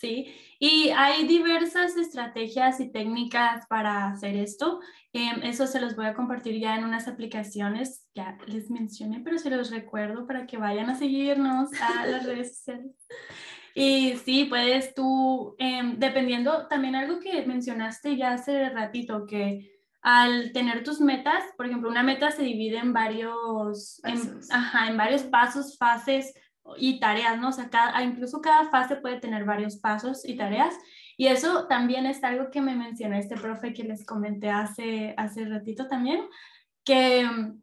Sí, 0.00 0.34
y 0.58 0.88
hay 0.96 1.26
diversas 1.26 1.96
estrategias 1.96 2.80
y 2.80 2.90
técnicas 2.90 3.66
para 3.66 4.08
hacer 4.08 4.34
esto. 4.34 4.80
Em, 5.12 5.42
eso 5.42 5.66
se 5.66 5.80
los 5.80 5.94
voy 5.94 6.06
a 6.06 6.14
compartir 6.14 6.58
ya 6.58 6.76
en 6.76 6.84
unas 6.84 7.06
aplicaciones, 7.06 8.08
ya 8.14 8.38
les 8.46 8.70
mencioné, 8.70 9.20
pero 9.20 9.38
se 9.38 9.50
los 9.50 9.70
recuerdo 9.70 10.26
para 10.26 10.46
que 10.46 10.56
vayan 10.56 10.88
a 10.88 10.94
seguirnos 10.94 11.68
a 11.80 12.06
las 12.06 12.24
redes 12.26 12.56
sociales. 12.56 12.92
Y 13.74 14.16
sí, 14.18 14.44
puedes 14.44 14.94
tú, 14.94 15.56
em, 15.58 15.98
dependiendo, 15.98 16.68
también 16.68 16.94
algo 16.94 17.18
que 17.18 17.44
mencionaste 17.44 18.16
ya 18.16 18.34
hace 18.34 18.70
ratito, 18.70 19.26
que 19.26 19.74
al 20.00 20.52
tener 20.52 20.84
tus 20.84 21.00
metas, 21.00 21.42
por 21.56 21.66
ejemplo, 21.66 21.90
una 21.90 22.02
meta 22.02 22.30
se 22.30 22.42
divide 22.42 22.78
en 22.78 22.92
varios, 22.92 24.00
en, 24.04 24.38
ajá, 24.50 24.88
en 24.88 24.96
varios 24.96 25.22
pasos, 25.24 25.76
fases 25.76 26.34
y 26.76 27.00
tareas, 27.00 27.38
¿no? 27.38 27.48
O 27.48 27.52
sea, 27.52 27.68
cada, 27.68 28.02
incluso 28.04 28.40
cada 28.40 28.70
fase 28.70 28.96
puede 28.96 29.18
tener 29.18 29.44
varios 29.44 29.76
pasos 29.76 30.28
y 30.28 30.36
tareas. 30.36 30.74
Y 31.16 31.26
eso 31.26 31.66
también 31.66 32.06
es 32.06 32.22
algo 32.22 32.50
que 32.50 32.60
me 32.60 32.76
mencionó 32.76 33.16
este 33.16 33.36
profe 33.36 33.72
que 33.72 33.84
les 33.84 34.04
comenté 34.04 34.50
hace, 34.50 35.14
hace 35.16 35.46
ratito 35.46 35.88
también, 35.88 36.20
que 36.84 37.20
em, 37.20 37.60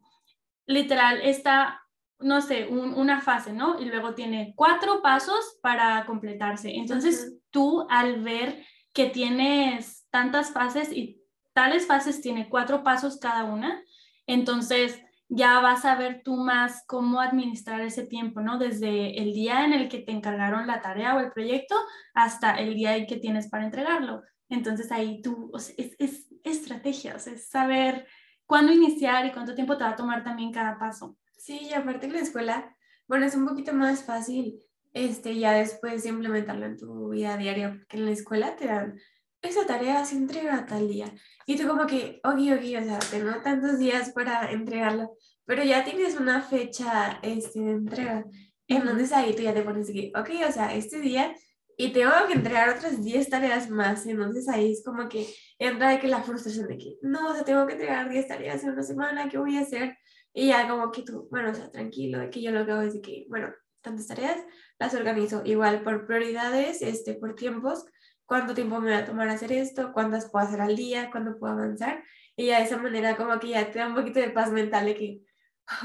literal 0.66 1.22
está 1.22 1.82
no 2.22 2.42
sé, 2.42 2.68
una 2.68 3.22
fase, 3.22 3.54
¿no? 3.54 3.80
Y 3.80 3.86
luego 3.86 4.14
tiene 4.14 4.54
cuatro 4.56 5.02
pasos 5.02 5.58
para 5.62 6.06
completarse. 6.06 6.76
Entonces, 6.76 7.38
tú 7.50 7.86
al 7.90 8.22
ver 8.22 8.66
que 8.94 9.08
tienes 9.08 10.08
tantas 10.10 10.52
fases 10.52 10.92
y 10.92 11.22
tales 11.54 11.88
fases 11.88 12.22
tiene 12.22 12.50
cuatro 12.50 12.84
pasos 12.84 13.20
cada 13.20 13.44
una, 13.46 13.84
entonces 14.28 15.02
ya 15.34 15.62
vas 15.62 15.86
a 15.86 15.96
ver 15.96 16.22
tú 16.24 16.36
más 16.36 16.84
cómo 16.88 17.22
administrar 17.22 17.80
ese 17.82 18.06
tiempo, 18.06 18.42
¿no? 18.42 18.58
Desde 18.58 19.22
el 19.22 19.34
día 19.34 19.64
en 19.64 19.72
el 19.72 19.88
que 19.88 20.00
te 20.00 20.12
encargaron 20.12 20.68
la 20.68 20.82
tarea 20.82 21.16
o 21.16 21.20
el 21.20 21.32
proyecto 21.32 21.76
hasta 22.14 22.60
el 22.60 22.76
día 22.76 22.98
en 22.98 23.08
que 23.08 23.16
tienes 23.16 23.50
para 23.50 23.64
entregarlo. 23.64 24.24
Entonces 24.50 24.92
ahí 24.92 25.22
tú, 25.22 25.50
es, 25.56 25.74
es 25.78 26.28
estrategia, 26.44 27.16
o 27.16 27.20
sea, 27.20 27.34
es 27.34 27.50
saber 27.50 28.06
cuándo 28.46 28.74
iniciar 28.74 29.26
y 29.26 29.32
cuánto 29.32 29.56
tiempo 29.56 29.78
te 29.78 29.86
va 29.86 29.92
a 29.92 29.96
tomar 29.96 30.26
también 30.26 30.52
cada 30.52 30.78
paso. 30.78 31.16
Sí, 31.42 31.60
y 31.72 31.74
aparte 31.74 32.06
en 32.06 32.14
la 32.14 32.20
escuela, 32.20 32.78
bueno, 33.08 33.26
es 33.26 33.34
un 33.34 33.48
poquito 33.48 33.74
más 33.74 34.04
fácil 34.04 34.60
este, 34.94 35.36
ya 35.40 35.54
después 35.54 36.04
de 36.04 36.10
implementarlo 36.10 36.68
en 36.68 36.78
tu 36.78 37.10
vida 37.10 37.36
diaria, 37.36 37.72
porque 37.72 37.98
en 37.98 38.06
la 38.06 38.12
escuela 38.12 38.56
te 38.56 38.68
dan 38.68 39.00
esa 39.42 39.66
tarea 39.66 40.06
se 40.06 40.18
entrega 40.18 40.68
tal 40.68 40.88
día. 40.88 41.12
Y 41.48 41.58
tú 41.58 41.68
como 41.68 41.88
que, 41.88 42.22
ok, 42.24 42.36
ok, 42.36 42.80
o 42.80 42.84
sea, 42.84 43.00
tengo 43.10 43.32
tantos 43.42 43.80
días 43.80 44.12
para 44.12 44.52
entregarlo, 44.52 45.18
pero 45.44 45.64
ya 45.64 45.84
tienes 45.84 46.16
una 46.16 46.44
fecha 46.44 47.18
este, 47.24 47.60
de 47.60 47.72
entrega. 47.72 48.24
Entonces 48.68 49.12
ahí 49.12 49.36
tú 49.36 49.42
ya 49.42 49.56
te 49.56 49.64
pones 49.64 49.90
aquí, 49.90 50.14
ok, 50.16 50.30
o 50.48 50.52
sea, 50.52 50.76
este 50.76 51.00
día 51.00 51.34
y 51.76 51.92
tengo 51.92 52.12
que 52.28 52.34
entregar 52.34 52.70
otras 52.70 53.04
10 53.04 53.30
tareas 53.32 53.68
más. 53.68 54.06
Entonces 54.06 54.48
ahí 54.48 54.74
es 54.74 54.84
como 54.86 55.10
que 55.10 55.26
entra 55.58 55.90
de 55.90 56.00
que 56.00 56.08
la 56.08 56.22
frustración 56.22 56.68
de 56.68 56.78
que, 56.78 56.98
no, 57.02 57.32
o 57.32 57.34
sea, 57.34 57.44
tengo 57.44 57.66
que 57.66 57.74
entregar 57.74 58.12
10 58.12 58.28
tareas 58.28 58.64
en 58.64 58.74
una 58.74 58.84
semana, 58.84 59.28
¿qué 59.28 59.40
voy 59.40 59.58
a 59.58 59.62
hacer? 59.62 59.98
Y 60.34 60.48
ya 60.48 60.68
como 60.68 60.92
que 60.92 61.04
tú, 61.04 61.28
bueno, 61.30 61.52
o 61.52 61.54
sea, 61.54 61.70
tranquilo, 61.70 62.20
que 62.32 62.42
yo 62.42 62.52
lo 62.52 62.66
que 62.66 62.72
hago 62.72 62.82
es 62.82 62.94
de 62.94 63.02
que, 63.02 63.26
bueno, 63.30 63.50
tantas 63.82 64.08
tareas 64.08 64.38
las 64.80 64.94
organizo 64.94 65.42
igual 65.46 65.84
por 65.84 66.06
prioridades, 66.06 66.82
este, 66.82 67.16
por 67.16 67.36
tiempos, 67.36 67.86
cuánto 68.26 68.54
tiempo 68.54 68.80
me 68.80 68.92
va 68.92 69.00
a 69.00 69.06
tomar 69.06 69.28
hacer 69.28 69.52
esto, 69.52 69.92
cuántas 69.94 70.32
puedo 70.32 70.46
hacer 70.46 70.62
al 70.62 70.76
día, 70.76 71.12
cuándo 71.12 71.38
puedo 71.38 71.54
avanzar. 71.54 72.04
Y 72.36 72.48
ya 72.48 72.60
de 72.60 72.66
esa 72.66 72.78
manera 72.78 73.18
como 73.18 73.38
que 73.40 73.50
ya 73.50 73.70
te 73.72 73.80
da 73.80 73.88
un 73.88 73.96
poquito 73.96 74.20
de 74.20 74.30
paz 74.30 74.52
mental 74.52 74.86
de 74.86 74.96
que, 74.96 75.20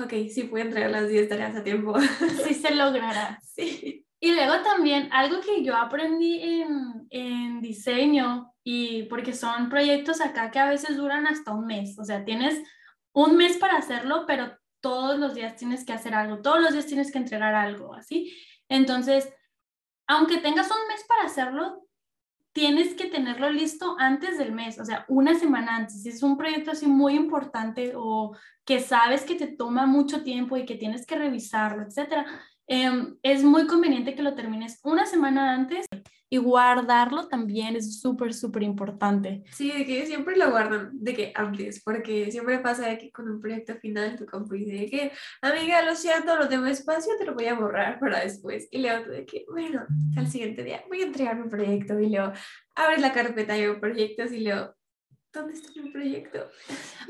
ok, 0.02 0.12
sí 0.32 0.44
puedo 0.44 0.64
entregar 0.64 0.90
las 0.90 1.08
10 1.08 1.28
tareas 1.28 1.56
a 1.56 1.64
tiempo. 1.64 1.94
Sí 2.46 2.54
se 2.54 2.74
logrará. 2.74 3.40
Sí. 3.56 4.06
Y 4.20 4.34
luego 4.34 4.62
también 4.62 5.08
algo 5.12 5.40
que 5.40 5.62
yo 5.62 5.74
aprendí 5.76 6.40
en, 6.42 7.06
en 7.10 7.60
diseño 7.60 8.52
y 8.62 9.04
porque 9.04 9.32
son 9.32 9.68
proyectos 9.68 10.20
acá 10.20 10.50
que 10.50 10.58
a 10.58 10.68
veces 10.68 10.96
duran 10.96 11.26
hasta 11.26 11.52
un 11.52 11.66
mes, 11.66 11.98
o 11.98 12.04
sea, 12.04 12.24
tienes 12.24 12.60
un 13.16 13.36
mes 13.38 13.56
para 13.56 13.78
hacerlo, 13.78 14.24
pero 14.26 14.58
todos 14.80 15.18
los 15.18 15.34
días 15.34 15.56
tienes 15.56 15.86
que 15.86 15.94
hacer 15.94 16.14
algo, 16.14 16.42
todos 16.42 16.60
los 16.60 16.74
días 16.74 16.84
tienes 16.84 17.10
que 17.10 17.16
entregar 17.16 17.54
algo, 17.54 17.94
así. 17.94 18.36
Entonces, 18.68 19.32
aunque 20.06 20.36
tengas 20.36 20.70
un 20.70 20.86
mes 20.86 21.02
para 21.08 21.24
hacerlo, 21.24 21.88
tienes 22.52 22.94
que 22.94 23.06
tenerlo 23.06 23.48
listo 23.48 23.96
antes 23.98 24.36
del 24.36 24.52
mes, 24.52 24.78
o 24.78 24.84
sea, 24.84 25.06
una 25.08 25.34
semana 25.34 25.76
antes. 25.76 26.02
Si 26.02 26.10
es 26.10 26.22
un 26.22 26.36
proyecto 26.36 26.72
así 26.72 26.86
muy 26.86 27.14
importante 27.14 27.94
o 27.96 28.36
que 28.66 28.80
sabes 28.80 29.24
que 29.24 29.34
te 29.34 29.46
toma 29.46 29.86
mucho 29.86 30.22
tiempo 30.22 30.58
y 30.58 30.66
que 30.66 30.76
tienes 30.76 31.06
que 31.06 31.16
revisarlo, 31.16 31.84
etcétera, 31.84 32.26
em, 32.66 33.16
es 33.22 33.42
muy 33.42 33.66
conveniente 33.66 34.14
que 34.14 34.22
lo 34.22 34.34
termines 34.34 34.80
una 34.82 35.06
semana 35.06 35.54
antes 35.54 35.86
y 36.28 36.38
guardarlo 36.38 37.28
también 37.28 37.76
es 37.76 38.00
súper, 38.00 38.34
súper 38.34 38.62
importante. 38.64 39.44
Sí, 39.52 39.70
de 39.70 39.86
que 39.86 40.06
siempre 40.06 40.36
lo 40.36 40.50
guardan, 40.50 40.90
de 40.92 41.14
que 41.14 41.32
antes, 41.34 41.82
porque 41.82 42.30
siempre 42.32 42.58
pasa 42.58 42.88
de 42.88 42.98
que 42.98 43.12
con 43.12 43.28
un 43.28 43.40
proyecto 43.40 43.76
final 43.76 44.16
tu 44.16 44.26
compu 44.26 44.54
dice 44.54 44.72
de 44.72 44.90
que, 44.90 45.12
amiga, 45.40 45.82
lo 45.82 45.94
siento, 45.94 46.36
no 46.36 46.48
tengo 46.48 46.66
espacio, 46.66 47.12
te 47.18 47.24
lo 47.24 47.34
voy 47.34 47.46
a 47.46 47.54
borrar 47.54 48.00
para 48.00 48.20
después. 48.20 48.68
Y 48.72 48.78
leo 48.78 49.04
de 49.04 49.24
que, 49.24 49.44
bueno, 49.48 49.86
al 50.16 50.26
siguiente 50.26 50.64
día 50.64 50.82
voy 50.88 51.02
a 51.02 51.06
entregar 51.06 51.36
mi 51.36 51.48
proyecto 51.48 51.98
y 52.00 52.08
leo, 52.08 52.32
abres 52.74 53.00
la 53.00 53.12
carpeta 53.12 53.54
de 53.54 53.74
proyectos 53.74 54.32
y 54.32 54.40
leo, 54.40 54.74
¿dónde 55.32 55.52
está 55.54 55.80
mi 55.80 55.90
proyecto? 55.90 56.48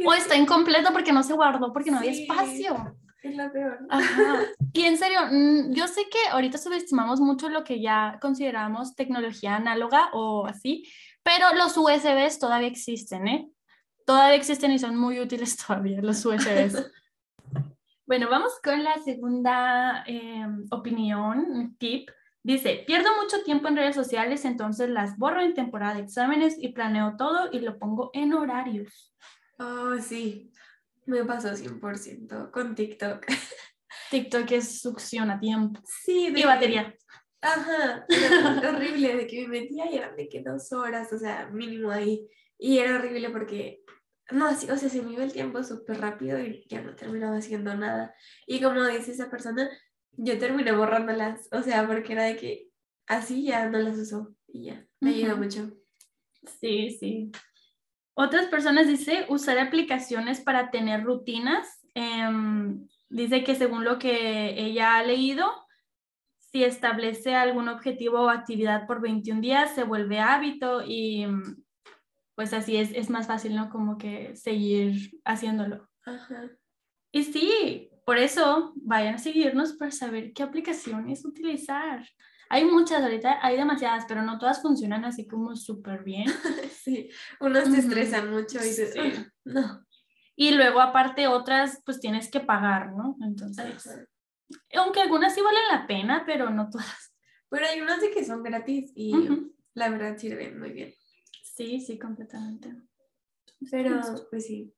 O 0.05 0.12
está 0.12 0.37
incompleto 0.37 0.92
porque 0.92 1.12
no 1.12 1.23
se 1.23 1.33
guardó, 1.33 1.73
porque 1.73 1.90
no 1.90 1.99
había 1.99 2.11
espacio. 2.11 2.99
Es 3.27 3.37
la 3.37 3.51
peor. 3.51 3.79
Y 4.73 4.83
en 4.83 4.99
serio, 4.99 5.21
mm, 5.31 5.73
yo 5.73 5.89
sé 5.89 6.03
que 6.11 6.19
ahorita 6.31 6.59
subestimamos 6.59 7.19
mucho 7.19 7.49
lo 7.49 7.65
que 7.65 7.81
ya 7.81 8.19
consideramos 8.21 8.95
tecnología 8.95 9.57
análoga 9.57 10.11
o 10.12 10.47
así, 10.47 10.87
pero 11.23 11.47
los 11.55 11.77
USBs 11.79 12.39
todavía 12.39 12.69
existen, 12.69 13.27
¿eh? 13.27 13.51
Todavía 14.05 14.37
existen 14.37 14.73
y 14.73 14.79
son 14.79 14.97
muy 14.97 15.19
útiles 15.19 15.57
todavía 15.67 16.03
los 16.03 16.25
USBs. 16.25 16.93
bueno, 18.07 18.29
vamos 18.29 18.53
con 18.62 18.85
la 18.85 18.99
segunda 18.99 20.05
em, 20.07 20.67
opinión, 20.71 21.75
tip. 21.79 22.11
Dice, 22.43 22.85
pierdo 22.87 23.09
mucho 23.21 23.43
tiempo 23.45 23.69
en 23.69 23.77
redes 23.77 23.97
sociales, 23.97 24.45
entonces 24.45 24.91
las 24.91 25.17
borro 25.17 25.41
en 25.41 25.55
temporada 25.55 25.95
de 25.95 26.03
exámenes 26.03 26.57
y 26.61 26.69
planeo 26.69 27.17
todo 27.17 27.49
y 27.51 27.61
lo 27.61 27.79
pongo 27.79 28.11
en 28.12 28.35
horarios. 28.35 29.17
Oh, 29.59 29.97
sí. 29.99 30.53
Me 31.07 31.25
pasó 31.25 31.55
100% 31.55 32.51
con 32.51 32.75
TikTok. 32.75 33.27
TikTok 34.11 34.51
es 34.53 34.81
succión 34.81 35.31
a 35.31 35.38
tiempo. 35.38 35.81
Sí, 36.05 36.31
de 36.31 36.40
y 36.40 36.45
batería. 36.45 36.95
Ajá, 37.40 38.07
horrible, 38.69 39.16
de 39.16 39.27
que 39.27 39.42
me 39.42 39.61
metía 39.61 39.90
y 39.90 39.97
eran 39.97 40.16
de 40.16 40.29
que 40.29 40.42
dos 40.42 40.73
horas, 40.73 41.12
o 41.12 41.19
sea, 41.19 41.49
mínimo 41.51 41.90
ahí. 41.90 42.29
Y 42.59 42.79
era 42.79 42.97
horrible 42.97 43.31
porque, 43.31 43.85
no, 44.33 44.47
así, 44.47 44.69
o 44.71 44.77
sea, 44.77 44.88
se 44.88 45.03
me 45.03 45.12
iba 45.12 45.23
el 45.23 45.33
tiempo 45.33 45.62
súper 45.62 46.01
rápido 46.01 46.40
y 46.40 46.66
ya 46.69 46.81
no 46.83 46.97
terminaba 46.97 47.37
haciendo 47.37 47.75
nada. 47.75 48.14
Y 48.47 48.61
como 48.61 48.85
dice 48.85 49.12
esa 49.12 49.31
persona, 49.31 49.71
yo 50.12 50.38
terminé 50.38 50.73
borrándolas, 50.73 51.49
o 51.53 51.62
sea, 51.62 51.87
porque 51.87 52.14
era 52.14 52.25
de 52.25 52.37
que 52.37 52.71
así 53.07 53.45
ya 53.45 53.69
no 53.69 53.79
las 53.79 53.97
uso 53.99 54.35
y 54.49 54.66
ya, 54.66 54.87
me 55.01 55.11
ayuda 55.11 55.37
mucho. 55.37 55.73
Sí, 56.61 56.97
sí. 56.99 57.31
Otras 58.18 58.46
personas 58.46 58.87
dice 58.87 59.26
usar 59.29 59.59
aplicaciones 59.59 60.40
para 60.40 60.70
tener 60.70 61.05
rutinas. 61.05 61.87
Em, 61.92 62.88
dice 63.11 63.44
que 63.44 63.55
según 63.55 63.85
lo 63.85 63.98
que 63.98 64.59
ella 64.59 64.96
ha 64.96 65.02
leído, 65.02 65.52
si 66.38 66.64
establece 66.64 67.35
algún 67.35 67.68
objetivo 67.68 68.22
o 68.22 68.31
actividad 68.31 68.87
por 68.87 69.02
21 69.02 69.42
días, 69.42 69.74
se 69.74 69.85
vuelve 69.85 70.18
hábito 70.18 70.83
y 70.83 71.26
pues 72.35 72.55
así 72.55 72.79
es, 72.79 72.90
es 72.94 73.11
más 73.11 73.26
fácil, 73.26 73.55
¿no? 73.55 73.68
Como 73.68 73.98
que 73.98 74.35
seguir 74.35 75.20
haciéndolo. 75.26 75.87
Y 77.12 77.24
sí, 77.24 77.90
por 78.07 78.16
eso 78.16 78.72
vayan 78.76 79.16
a 79.16 79.18
seguirnos 79.18 79.74
para 79.74 79.90
saber 79.90 80.33
qué 80.33 80.42
aplicaciones 80.42 81.22
utilizar. 81.26 82.02
Hay 82.49 82.65
muchas 82.65 83.03
ahorita, 83.03 83.39
hay 83.45 83.57
demasiadas, 83.57 84.05
pero 84.07 84.23
no 84.23 84.39
todas 84.39 84.63
funcionan 84.63 85.05
así 85.05 85.27
como 85.27 85.57
súper 85.57 86.05
bien. 86.05 86.27
sí, 86.85 87.09
unos 87.41 87.69
se 87.69 87.79
estresan 87.79 88.31
mucho 88.31 88.59
y 88.61 88.69
dices, 88.69 88.95
no. 89.45 89.85
Y 90.37 90.53
luego 90.53 90.81
aparte 90.81 91.29
otras, 91.29 91.81
pues 91.85 91.99
tienes 91.99 92.31
que 92.31 92.41
pagar, 92.41 92.93
¿no? 92.93 93.17
Entonces, 93.23 93.89
aunque 94.75 95.01
algunas 95.01 95.35
sí 95.35 95.41
valen 95.41 95.63
la 95.71 95.87
pena, 95.87 96.25
pero 96.27 96.51
no 96.51 96.69
todas. 96.71 97.15
Pero 97.49 97.67
hay 97.67 97.81
unas 97.81 98.01
de 98.01 98.11
que 98.11 98.25
son 98.25 98.43
gratis 98.43 98.93
y 98.95 99.15
la 99.75 99.89
verdad 99.89 100.19
sirven 100.19 100.59
muy 100.59 100.73
bien. 100.73 100.95
Sí, 101.43 101.81
sí, 101.81 101.99
completamente. 101.99 102.75
Pero, 103.71 104.01
pues 104.31 104.47
sí, 104.47 104.75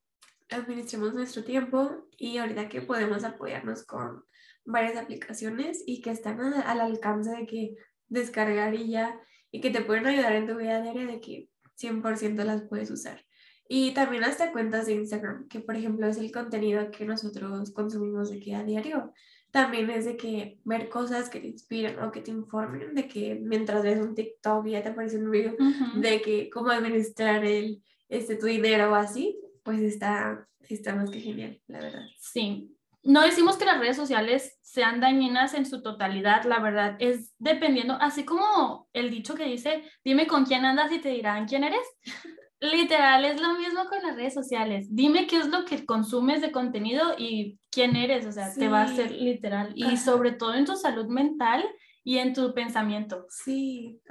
administremos 0.51 1.15
nuestro 1.15 1.43
tiempo 1.45 2.09
y 2.17 2.39
ahorita 2.39 2.69
que 2.69 2.83
podemos 2.83 3.25
apoyarnos 3.25 3.85
con 3.85 4.25
varias 4.69 4.97
aplicaciones 4.97 5.83
y 5.87 6.01
que 6.01 6.11
están 6.11 6.41
al 6.41 6.81
alcance 6.81 7.31
de 7.31 7.47
que 7.47 7.77
descargar 8.09 8.75
y 8.75 8.91
ya, 8.91 9.21
y 9.51 9.61
que 9.61 9.71
te 9.71 9.81
pueden 9.81 10.07
ayudar 10.07 10.35
en 10.35 10.47
tu 10.47 10.57
vida 10.57 10.83
diaria 10.83 11.07
de 11.07 11.21
que 11.21 11.49
100% 11.81 12.45
las 12.45 12.63
puedes 12.63 12.91
usar. 12.91 13.25
Y 13.69 13.93
también 13.93 14.25
hasta 14.25 14.53
cuentas 14.53 14.87
de 14.87 14.95
Instagram, 14.95 15.49
que 15.49 15.61
por 15.61 15.77
ejemplo 15.77 16.07
es 16.07 16.17
el 16.17 16.33
contenido 16.33 16.91
que 16.91 17.05
nosotros 17.05 17.71
consumimos 17.73 18.31
de 18.31 18.41
que 18.41 18.55
a 18.55 18.63
diario. 18.63 19.13
También 19.51 19.89
es 19.91 20.05
de 20.05 20.17
que 20.17 20.61
ver 20.65 20.89
cosas 20.89 21.31
que 21.31 21.41
te 21.41 21.49
inspiran 21.49 22.03
o 22.03 22.13
que 22.13 22.21
te 22.21 22.31
informen, 22.31 22.95
de 22.95 23.09
que 23.09 23.39
mientras 23.43 23.83
ves 23.83 23.99
un 23.99 24.15
TikTok 24.15 24.67
ya 24.67 24.83
te 24.83 24.91
aparece 24.91 25.19
un 25.19 25.31
video 25.31 25.55
de 25.97 26.21
que 26.21 26.51
cómo 26.51 26.71
administrar 26.71 27.45
el, 27.45 27.83
este, 28.09 28.37
tu 28.37 28.47
dinero 28.47 28.91
o 28.91 28.95
así, 28.95 29.39
pues 29.63 29.81
está, 29.81 30.47
está 30.69 30.95
más 30.95 31.11
que 31.11 31.21
genial, 31.21 31.61
la 31.67 31.81
verdad. 31.81 32.07
Sí, 32.19 32.78
no 33.09 33.23
decimos 33.23 33.57
que 33.57 33.65
las 33.65 33.79
redes 33.79 33.97
sociales 33.97 34.59
sean 34.61 35.01
dañinas 35.01 35.55
en 35.55 35.65
su 35.65 35.81
totalidad, 35.81 36.45
la 36.45 36.61
verdad 36.61 36.97
es 36.99 37.35
dependiendo, 37.39 37.95
así 37.95 38.27
como 38.27 38.87
el 38.93 39.11
dicho 39.11 39.35
que 39.35 39.45
dice, 39.45 39.83
dime 40.05 40.27
con 40.27 40.45
quién 40.45 40.67
andas 40.67 40.93
y 40.93 40.99
te 40.99 41.09
dirán 41.09 41.47
quién 41.47 41.65
eres. 41.65 41.81
Literal, 42.61 43.25
es 43.25 43.41
lo 43.41 43.55
mismo 43.55 43.87
con 43.89 44.03
las 44.03 44.15
redes 44.15 44.35
sociales. 44.35 44.89
Dime 44.91 45.27
qué 45.27 45.39
es 45.39 45.47
lo 45.47 45.65
que 45.65 45.87
consumes 45.87 46.43
de 46.43 46.53
contenido 46.53 47.15
y 47.17 47.59
quién 47.71 47.97
eres, 47.97 48.27
o 48.27 48.33
sea, 48.33 48.53
te 48.53 48.69
va 48.69 48.83
a 48.83 48.89
ser 48.89 49.11
literal. 49.13 49.73
Y 49.75 49.97
sobre 49.97 50.33
todo 50.33 50.53
en 50.55 50.67
tu 50.67 50.77
salud 50.77 51.07
mental 51.07 51.65
y 52.05 52.19
en 52.19 52.35
tu 52.35 52.53
pensamiento. 52.53 53.25
Sí, 53.31 54.03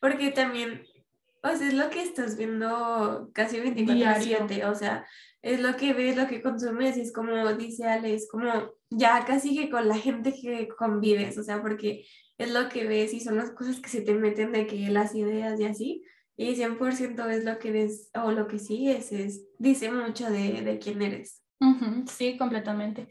porque 0.00 0.32
también, 0.32 0.82
o 1.44 1.54
sea, 1.54 1.68
es 1.68 1.74
lo 1.74 1.88
que 1.88 2.02
estás 2.02 2.36
viendo 2.36 3.30
casi 3.32 3.58
24/7, 3.58 4.64
o 4.64 4.74
sea, 4.74 5.06
es 5.42 5.60
lo 5.60 5.76
que 5.76 5.92
ves, 5.92 6.16
lo 6.16 6.26
que 6.26 6.42
consumes, 6.42 6.96
y 6.96 7.02
es 7.02 7.12
como 7.12 7.34
dice 7.54 7.84
Ale, 7.84 8.14
es 8.14 8.28
como 8.28 8.50
ya 8.90 9.24
casi 9.24 9.56
que 9.56 9.70
con 9.70 9.88
la 9.88 9.96
gente 9.96 10.32
que 10.32 10.68
convives, 10.68 11.38
o 11.38 11.42
sea, 11.42 11.62
porque 11.62 12.04
es 12.38 12.52
lo 12.52 12.68
que 12.68 12.86
ves 12.86 13.14
y 13.14 13.20
son 13.20 13.36
las 13.36 13.50
cosas 13.52 13.80
que 13.80 13.88
se 13.88 14.02
te 14.02 14.14
meten 14.14 14.52
de 14.52 14.66
que 14.66 14.88
las 14.90 15.14
ideas 15.14 15.60
y 15.60 15.64
así, 15.64 16.04
y 16.36 16.54
100% 16.54 17.28
es 17.30 17.44
lo 17.44 17.58
que 17.58 17.72
ves 17.72 18.10
o 18.14 18.30
lo 18.30 18.46
que 18.46 18.58
sigues, 18.58 19.12
es, 19.12 19.44
dice 19.58 19.90
mucho 19.90 20.30
de, 20.30 20.62
de 20.62 20.78
quién 20.78 21.02
eres. 21.02 21.42
sí, 22.06 22.38
completamente. 22.38 23.08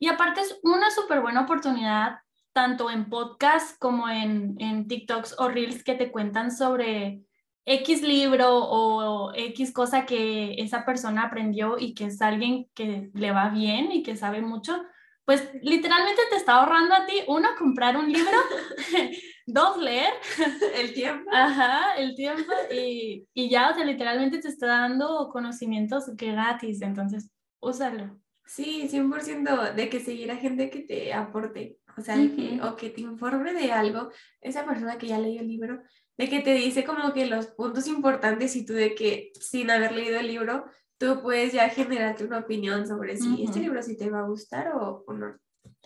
Y 0.00 0.08
aparte 0.08 0.40
es 0.40 0.58
una 0.62 0.90
súper 0.90 1.20
buena 1.20 1.42
oportunidad, 1.42 2.16
tanto 2.54 2.90
en 2.90 3.08
podcast 3.08 3.78
como 3.78 4.08
en, 4.08 4.56
en 4.58 4.88
TikToks 4.88 5.36
o 5.38 5.48
Reels 5.48 5.84
que 5.84 5.94
te 5.94 6.10
cuentan 6.10 6.50
sobre 6.50 7.22
X 7.64 8.02
libro 8.02 8.48
o 8.48 9.32
X 9.34 9.72
cosa 9.72 10.04
que 10.04 10.54
esa 10.58 10.84
persona 10.84 11.24
aprendió 11.24 11.78
y 11.78 11.94
que 11.94 12.06
es 12.06 12.20
alguien 12.20 12.66
que 12.74 13.10
le 13.14 13.30
va 13.30 13.50
bien 13.50 13.92
y 13.92 14.02
que 14.02 14.16
sabe 14.16 14.42
mucho, 14.42 14.82
pues 15.24 15.48
literalmente 15.62 16.22
te 16.30 16.36
está 16.36 16.54
ahorrando 16.54 16.94
a 16.94 17.06
ti, 17.06 17.22
uno, 17.28 17.48
comprar 17.56 17.96
un 17.96 18.12
libro, 18.12 18.38
dos, 19.46 19.78
leer. 19.78 20.12
El 20.74 20.92
tiempo. 20.92 21.30
Ajá, 21.32 21.94
el 21.96 22.14
tiempo 22.14 22.52
y, 22.72 23.26
y 23.32 23.48
ya, 23.48 23.70
o 23.70 23.74
sea, 23.74 23.84
literalmente 23.84 24.40
te 24.40 24.48
está 24.48 24.66
dando 24.66 25.28
conocimientos 25.32 26.06
gratis, 26.16 26.82
entonces 26.82 27.30
úsalo. 27.60 28.18
Sí, 28.44 28.88
100% 28.90 29.74
de 29.74 29.88
que 29.88 30.00
seguir 30.00 30.30
a 30.30 30.36
gente 30.36 30.68
que 30.68 30.80
te 30.80 31.14
aporte, 31.14 31.78
o 31.96 32.00
sea, 32.02 32.16
que, 32.16 32.60
o 32.62 32.76
que 32.76 32.90
te 32.90 33.00
informe 33.02 33.54
de 33.54 33.70
algo, 33.72 34.10
esa 34.40 34.64
persona 34.66 34.98
que 34.98 35.06
ya 35.06 35.18
leyó 35.18 35.40
el 35.40 35.48
libro, 35.48 35.80
de 36.22 36.28
que 36.28 36.40
te 36.40 36.54
dice 36.54 36.84
como 36.84 37.12
que 37.12 37.26
los 37.26 37.48
puntos 37.48 37.88
importantes 37.88 38.54
y 38.54 38.64
tú 38.64 38.74
de 38.74 38.94
que 38.94 39.32
sin 39.40 39.70
haber 39.70 39.90
leído 39.90 40.20
el 40.20 40.28
libro, 40.28 40.64
tú 40.96 41.20
puedes 41.20 41.52
ya 41.52 41.68
generarte 41.68 42.24
una 42.24 42.38
opinión 42.38 42.86
sobre 42.86 43.16
si 43.16 43.42
este 43.42 43.58
libro 43.58 43.82
sí 43.82 43.96
te 43.96 44.08
va 44.08 44.20
a 44.20 44.28
gustar 44.28 44.68
o, 44.68 45.02
o 45.04 45.12
no. 45.12 45.36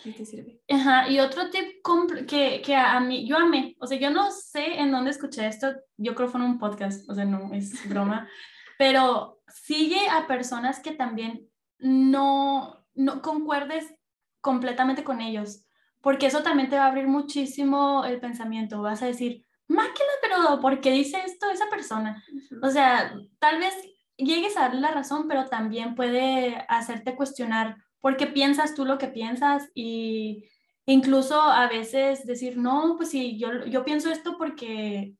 ¿Qué 0.02 0.12
te 0.12 0.26
sirve? 0.26 0.60
Ajá, 0.68 1.08
y 1.08 1.20
otro 1.20 1.48
tip 1.48 1.82
que, 2.28 2.60
que 2.62 2.74
a 2.74 3.00
mí, 3.00 3.26
yo 3.26 3.38
amé, 3.38 3.76
o 3.80 3.86
sea, 3.86 3.98
yo 3.98 4.10
no 4.10 4.30
sé 4.30 4.78
en 4.78 4.92
dónde 4.92 5.10
escuché 5.10 5.46
esto, 5.46 5.74
yo 5.96 6.14
creo 6.14 6.28
que 6.28 6.32
fue 6.32 6.40
en 6.40 6.46
un 6.46 6.58
podcast, 6.58 7.08
o 7.08 7.14
sea, 7.14 7.24
no 7.24 7.54
es 7.54 7.88
broma, 7.88 8.28
pero 8.78 9.40
sigue 9.48 10.06
a 10.10 10.26
personas 10.26 10.80
que 10.80 10.92
también 10.92 11.48
no, 11.78 12.84
no 12.94 13.22
concuerdes 13.22 13.94
completamente 14.42 15.02
con 15.02 15.22
ellos, 15.22 15.64
porque 16.02 16.26
eso 16.26 16.42
también 16.42 16.68
te 16.68 16.76
va 16.76 16.84
a 16.84 16.88
abrir 16.88 17.06
muchísimo 17.06 18.04
el 18.04 18.20
pensamiento, 18.20 18.82
vas 18.82 19.02
a 19.02 19.06
decir, 19.06 19.45
máquina, 19.68 20.08
pero 20.22 20.60
¿por 20.60 20.80
qué 20.80 20.90
dice 20.90 21.18
esto 21.24 21.50
esa 21.50 21.68
persona? 21.68 22.22
O 22.62 22.70
sea, 22.70 23.14
tal 23.38 23.58
vez 23.58 23.74
llegues 24.16 24.56
a 24.56 24.62
darle 24.62 24.80
la 24.80 24.92
razón, 24.92 25.28
pero 25.28 25.46
también 25.46 25.94
puede 25.94 26.64
hacerte 26.68 27.16
cuestionar 27.16 27.76
por 28.00 28.16
qué 28.16 28.26
piensas 28.26 28.74
tú 28.74 28.84
lo 28.84 28.98
que 28.98 29.08
piensas 29.08 29.70
y 29.74 30.48
incluso 30.86 31.40
a 31.40 31.68
veces 31.68 32.26
decir, 32.26 32.56
no, 32.56 32.94
pues 32.96 33.10
sí, 33.10 33.38
yo, 33.38 33.66
yo 33.66 33.84
pienso 33.84 34.10
esto 34.10 34.36
porque 34.38 35.16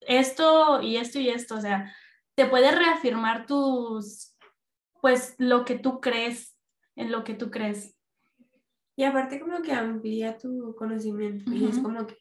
esto 0.00 0.80
y 0.80 0.96
esto 0.96 1.18
y 1.18 1.28
esto, 1.28 1.56
o 1.56 1.60
sea, 1.60 1.92
te 2.34 2.46
puede 2.46 2.70
reafirmar 2.70 3.46
tus, 3.46 4.36
pues 5.00 5.34
lo 5.38 5.64
que 5.64 5.78
tú 5.78 6.00
crees, 6.00 6.56
en 6.96 7.10
lo 7.10 7.24
que 7.24 7.34
tú 7.34 7.50
crees. 7.50 7.96
Y 8.96 9.04
aparte 9.04 9.40
como 9.40 9.62
que 9.62 9.72
amplía 9.72 10.38
tu 10.38 10.74
conocimiento 10.76 11.50
y 11.52 11.66
es 11.66 11.78
como 11.78 12.06
que, 12.06 12.16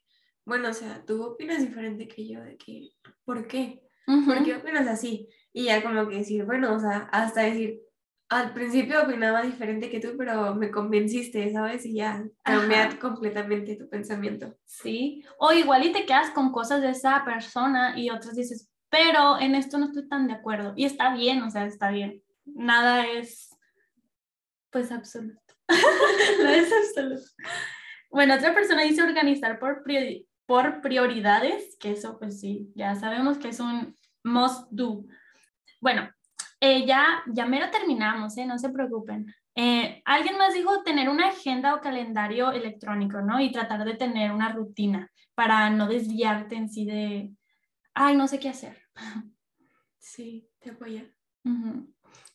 bueno, 0.46 0.70
o 0.70 0.74
sea, 0.74 1.04
tú 1.06 1.24
opinas 1.24 1.60
diferente 1.60 2.08
que 2.08 2.28
yo, 2.28 2.42
de 2.42 2.58
que, 2.58 2.90
¿por 3.24 3.48
qué? 3.48 3.84
¿Por 4.26 4.44
qué 4.44 4.56
opinas 4.56 4.88
así? 4.88 5.30
Y 5.54 5.66
ya 5.66 5.82
como 5.82 6.08
que 6.08 6.18
decir, 6.18 6.46
bueno, 6.46 6.74
o 6.74 6.80
sea, 6.80 7.10
hasta 7.12 7.42
decir, 7.42 7.82
al 8.30 8.54
principio 8.54 9.04
opinaba 9.04 9.42
diferente 9.42 9.90
que 9.90 10.00
tú, 10.00 10.16
pero 10.18 10.56
me 10.56 10.72
convenciste, 10.72 11.52
¿sabes? 11.52 11.86
Y 11.86 11.96
ya 11.96 12.24
cambia 12.44 12.98
completamente 13.00 13.76
tu 13.76 13.90
pensamiento. 13.90 14.58
Sí, 14.66 15.24
o 15.38 15.52
igual 15.52 15.86
y 15.86 15.92
te 15.92 16.06
quedas 16.06 16.32
con 16.32 16.52
cosas 16.52 16.82
de 16.82 16.92
esa 16.92 17.24
persona 17.26 18.00
y 18.00 18.10
otras 18.10 18.36
dices, 18.36 18.70
pero 18.90 19.40
en 19.40 19.56
esto 19.56 19.78
no 19.78 19.88
estoy 19.88 20.08
tan 20.08 20.28
de 20.28 20.34
acuerdo. 20.34 20.74
Y 20.76 20.86
está 20.86 21.14
bien, 21.14 21.42
o 21.44 21.50
sea, 21.50 21.66
está 21.66 21.92
bien. 21.92 22.24
Nada 22.46 23.06
es, 23.06 23.56
pues, 24.70 24.92
absoluto. 24.92 25.40
no 26.44 26.50
es 26.50 26.72
absoluto. 26.72 27.30
Bueno, 28.10 28.36
otra 28.36 28.54
persona 28.54 28.84
dice 28.84 29.02
organizar 29.02 29.60
por, 29.60 29.84
por 30.52 30.82
prioridades, 30.82 31.78
que 31.80 31.92
eso 31.92 32.20
pues 32.20 32.42
sí, 32.42 32.74
ya 32.76 32.94
sabemos 32.96 33.38
que 33.38 33.48
es 33.48 33.62
un 33.62 33.98
must 34.22 34.68
do. 34.70 35.06
Bueno, 35.80 36.10
eh, 36.60 36.86
ya, 36.86 37.24
ya 37.28 37.46
mero 37.46 37.72
terminamos, 37.72 38.38
¿eh? 38.38 38.46
no 38.46 38.60
se 38.60 38.68
preocupen. 38.68 39.34
Eh, 39.56 40.02
alguien 40.04 40.38
más 40.38 40.54
dijo 40.54 40.84
tener 40.84 41.08
una 41.08 41.30
agenda 41.30 41.74
o 41.74 41.80
calendario 41.80 42.52
electrónico, 42.52 43.22
¿no? 43.22 43.40
Y 43.40 43.54
tratar 43.54 43.86
de 43.86 43.94
tener 43.94 44.34
una 44.34 44.52
rutina 44.52 45.10
para 45.36 45.70
no 45.70 45.88
desviarte 45.88 46.56
en 46.56 46.68
sí 46.68 46.84
de, 46.84 47.32
ay, 47.94 48.18
no 48.18 48.28
sé 48.28 48.38
qué 48.38 48.50
hacer. 48.50 48.78
Sí, 50.00 50.50
te 50.60 50.72
apoya. 50.72 51.06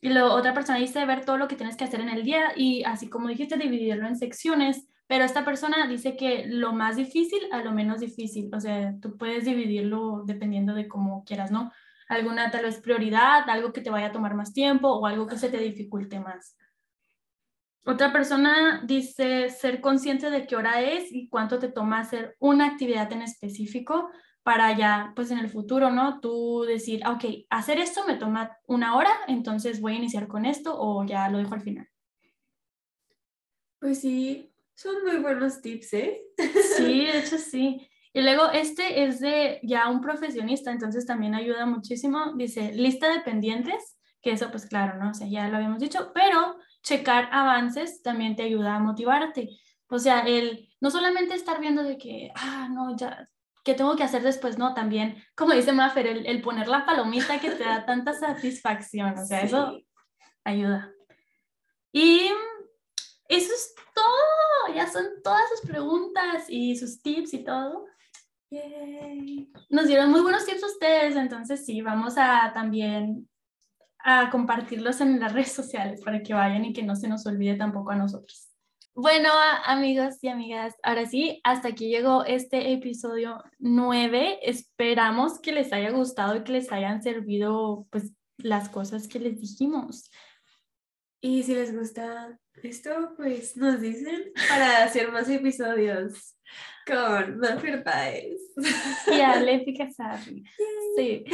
Y 0.00 0.08
luego 0.08 0.32
otra 0.32 0.54
persona 0.54 0.78
dice 0.78 1.04
ver 1.04 1.26
todo 1.26 1.36
lo 1.36 1.48
que 1.48 1.56
tienes 1.56 1.76
que 1.76 1.84
hacer 1.84 2.00
en 2.00 2.08
el 2.08 2.22
día 2.22 2.52
y 2.56 2.82
así 2.84 3.10
como 3.10 3.28
dijiste, 3.28 3.58
dividirlo 3.58 4.06
en 4.06 4.16
secciones, 4.16 4.88
pero 5.06 5.24
esta 5.24 5.44
persona 5.44 5.86
dice 5.86 6.16
que 6.16 6.46
lo 6.46 6.72
más 6.72 6.96
difícil 6.96 7.40
a 7.52 7.62
lo 7.62 7.72
menos 7.72 8.00
difícil, 8.00 8.50
o 8.54 8.60
sea, 8.60 8.94
tú 9.00 9.16
puedes 9.16 9.44
dividirlo 9.44 10.22
dependiendo 10.26 10.74
de 10.74 10.88
cómo 10.88 11.24
quieras, 11.24 11.50
¿no? 11.50 11.72
alguna 12.08 12.50
tal 12.50 12.64
vez 12.64 12.80
prioridad, 12.80 13.48
algo 13.48 13.72
que 13.72 13.80
te 13.80 13.90
vaya 13.90 14.06
a 14.06 14.12
tomar 14.12 14.34
más 14.34 14.52
tiempo 14.52 14.88
o 14.88 15.06
algo 15.06 15.26
que 15.26 15.38
se 15.38 15.48
te 15.48 15.58
dificulte 15.58 16.20
más. 16.20 16.56
Otra 17.84 18.12
persona 18.12 18.82
dice 18.84 19.48
ser 19.50 19.80
consciente 19.80 20.30
de 20.30 20.46
qué 20.46 20.56
hora 20.56 20.80
es 20.80 21.12
y 21.12 21.28
cuánto 21.28 21.58
te 21.58 21.68
toma 21.68 22.00
hacer 22.00 22.36
una 22.40 22.66
actividad 22.66 23.12
en 23.12 23.22
específico 23.22 24.10
para 24.42 24.76
ya, 24.76 25.12
pues 25.16 25.30
en 25.30 25.38
el 25.38 25.48
futuro, 25.48 25.90
¿no? 25.90 26.20
Tú 26.20 26.64
decir, 26.66 27.00
ah, 27.04 27.12
ok, 27.12 27.24
hacer 27.50 27.78
esto 27.78 28.04
me 28.06 28.14
toma 28.14 28.56
una 28.66 28.96
hora, 28.96 29.10
entonces 29.28 29.80
voy 29.80 29.94
a 29.94 29.98
iniciar 29.98 30.28
con 30.28 30.44
esto 30.46 30.76
o 30.76 31.04
ya 31.04 31.28
lo 31.28 31.38
dejo 31.38 31.54
al 31.54 31.62
final. 31.62 31.88
Pues 33.80 34.00
sí, 34.00 34.52
son 34.76 35.02
muy 35.04 35.16
buenos 35.16 35.60
tips, 35.62 35.94
¿eh? 35.94 36.22
Sí, 36.76 37.06
de 37.06 37.18
hecho 37.18 37.38
sí. 37.38 37.88
Y 38.12 38.22
luego 38.22 38.50
este 38.50 39.04
es 39.04 39.20
de 39.20 39.58
ya 39.62 39.88
un 39.88 40.00
profesionista, 40.00 40.70
entonces 40.70 41.06
también 41.06 41.34
ayuda 41.34 41.66
muchísimo. 41.66 42.34
Dice 42.34 42.72
lista 42.72 43.12
de 43.12 43.20
pendientes, 43.20 43.98
que 44.22 44.32
eso 44.32 44.50
pues 44.50 44.66
claro, 44.66 45.02
¿no? 45.02 45.10
O 45.10 45.14
sea, 45.14 45.26
ya 45.26 45.48
lo 45.48 45.56
habíamos 45.56 45.80
dicho, 45.80 46.12
pero 46.14 46.56
checar 46.82 47.28
avances 47.32 48.02
también 48.02 48.36
te 48.36 48.42
ayuda 48.42 48.76
a 48.76 48.80
motivarte. 48.80 49.48
O 49.88 49.98
sea, 49.98 50.20
el 50.20 50.68
no 50.80 50.90
solamente 50.90 51.34
estar 51.34 51.60
viendo 51.60 51.82
de 51.82 51.96
que, 51.96 52.30
ah, 52.34 52.68
no, 52.70 52.96
ya, 52.96 53.28
¿qué 53.64 53.74
tengo 53.74 53.96
que 53.96 54.04
hacer 54.04 54.22
después? 54.22 54.58
No, 54.58 54.74
también, 54.74 55.22
como 55.34 55.52
dice 55.52 55.72
Maffer, 55.72 56.06
el, 56.06 56.26
el 56.26 56.42
poner 56.42 56.68
la 56.68 56.84
palomita 56.84 57.40
que 57.40 57.50
te 57.50 57.64
da 57.64 57.86
tanta 57.86 58.12
satisfacción, 58.12 59.18
o 59.18 59.24
sea, 59.24 59.40
eso 59.40 59.78
ayuda. 60.44 60.92
Y 61.92 62.30
eso 63.28 63.52
es 63.52 63.74
todo, 63.94 64.74
ya 64.74 64.86
son 64.86 65.04
todas 65.22 65.48
sus 65.50 65.68
preguntas 65.68 66.44
y 66.48 66.76
sus 66.76 67.00
tips 67.02 67.34
y 67.34 67.44
todo. 67.44 67.86
Nos 69.70 69.86
dieron 69.86 70.10
muy 70.10 70.20
buenos 70.20 70.46
tips 70.46 70.62
ustedes, 70.62 71.16
entonces 71.16 71.64
sí, 71.64 71.82
vamos 71.82 72.14
a 72.16 72.52
también 72.54 73.28
a 73.98 74.30
compartirlos 74.30 75.00
en 75.00 75.18
las 75.18 75.32
redes 75.32 75.52
sociales 75.52 76.00
para 76.04 76.22
que 76.22 76.32
vayan 76.32 76.64
y 76.64 76.72
que 76.72 76.82
no 76.82 76.94
se 76.94 77.08
nos 77.08 77.26
olvide 77.26 77.56
tampoco 77.56 77.90
a 77.90 77.96
nosotros. 77.96 78.48
Bueno, 78.94 79.28
amigos 79.66 80.22
y 80.22 80.28
amigas, 80.28 80.74
ahora 80.82 81.04
sí, 81.04 81.40
hasta 81.44 81.68
aquí 81.68 81.88
llegó 81.88 82.24
este 82.24 82.72
episodio 82.72 83.42
9. 83.58 84.38
Esperamos 84.42 85.38
que 85.38 85.52
les 85.52 85.70
haya 85.74 85.90
gustado 85.90 86.36
y 86.36 86.44
que 86.44 86.52
les 86.52 86.72
hayan 86.72 87.02
servido 87.02 87.86
pues 87.90 88.14
las 88.38 88.70
cosas 88.70 89.06
que 89.06 89.18
les 89.18 89.38
dijimos. 89.38 90.10
Y 91.20 91.42
si 91.42 91.54
les 91.54 91.74
gusta 91.74 92.38
esto, 92.62 93.14
pues 93.16 93.56
nos 93.56 93.80
dicen 93.80 94.32
para 94.48 94.84
hacer 94.84 95.10
más 95.12 95.28
episodios 95.28 96.36
con 96.86 97.38
Manfred 97.38 97.84
Baez. 97.84 98.40
Y 99.12 99.20
Ale 99.20 99.64
Sí. 100.96 101.24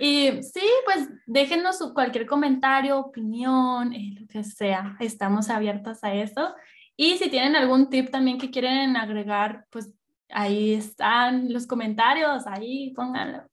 Y 0.00 0.42
sí, 0.42 0.66
pues 0.84 1.08
déjenos 1.26 1.78
cualquier 1.94 2.26
comentario, 2.26 2.98
opinión, 2.98 3.92
eh, 3.92 4.14
lo 4.18 4.26
que 4.26 4.42
sea. 4.42 4.96
Estamos 5.00 5.50
abiertos 5.50 6.02
a 6.02 6.14
eso. 6.14 6.54
Y 6.96 7.16
si 7.18 7.30
tienen 7.30 7.56
algún 7.56 7.88
tip 7.90 8.10
también 8.10 8.38
que 8.38 8.50
quieren 8.50 8.96
agregar, 8.96 9.66
pues 9.70 9.92
ahí 10.30 10.74
están 10.74 11.52
los 11.52 11.66
comentarios, 11.66 12.46
ahí 12.46 12.92
pónganlo. 12.94 13.44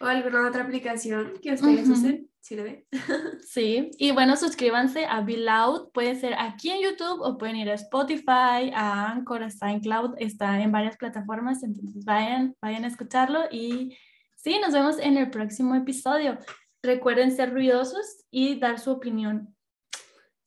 O 0.00 0.06
alguna 0.06 0.46
otra 0.46 0.62
aplicación 0.62 1.34
que 1.42 1.52
ustedes 1.52 1.88
usen. 1.88 2.27
¿Sí 2.48 2.56
lo 2.56 2.64
ven? 2.64 2.82
sí, 3.46 3.90
y 3.98 4.10
bueno, 4.12 4.34
suscríbanse 4.34 5.04
a 5.04 5.20
Be 5.20 5.36
Loud, 5.36 5.90
puede 5.92 6.14
ser 6.14 6.32
aquí 6.32 6.70
en 6.70 6.80
YouTube 6.80 7.20
o 7.20 7.36
pueden 7.36 7.56
ir 7.56 7.68
a 7.68 7.74
Spotify, 7.74 8.72
a 8.74 9.12
Anchor, 9.12 9.42
a 9.42 9.50
SoundCloud, 9.50 10.14
está 10.16 10.58
en 10.62 10.72
varias 10.72 10.96
plataformas, 10.96 11.62
entonces 11.62 12.06
vayan, 12.06 12.56
vayan 12.62 12.84
a 12.84 12.86
escucharlo 12.86 13.40
y 13.50 13.98
sí, 14.34 14.58
nos 14.60 14.72
vemos 14.72 14.98
en 14.98 15.18
el 15.18 15.28
próximo 15.28 15.74
episodio. 15.74 16.38
Recuerden 16.82 17.32
ser 17.32 17.52
ruidosos 17.52 18.24
y 18.30 18.58
dar 18.58 18.78
su 18.78 18.92
opinión 18.92 19.54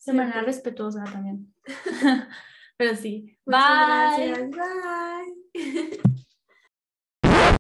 de 0.04 0.14
manera 0.14 0.42
respetuosa 0.42 1.04
también. 1.04 1.54
Pero 2.78 2.96
sí, 2.96 3.38
Muchas 3.46 4.18
bye. 4.18 4.28
Gracias. 4.28 4.50
Bye. 5.54 6.02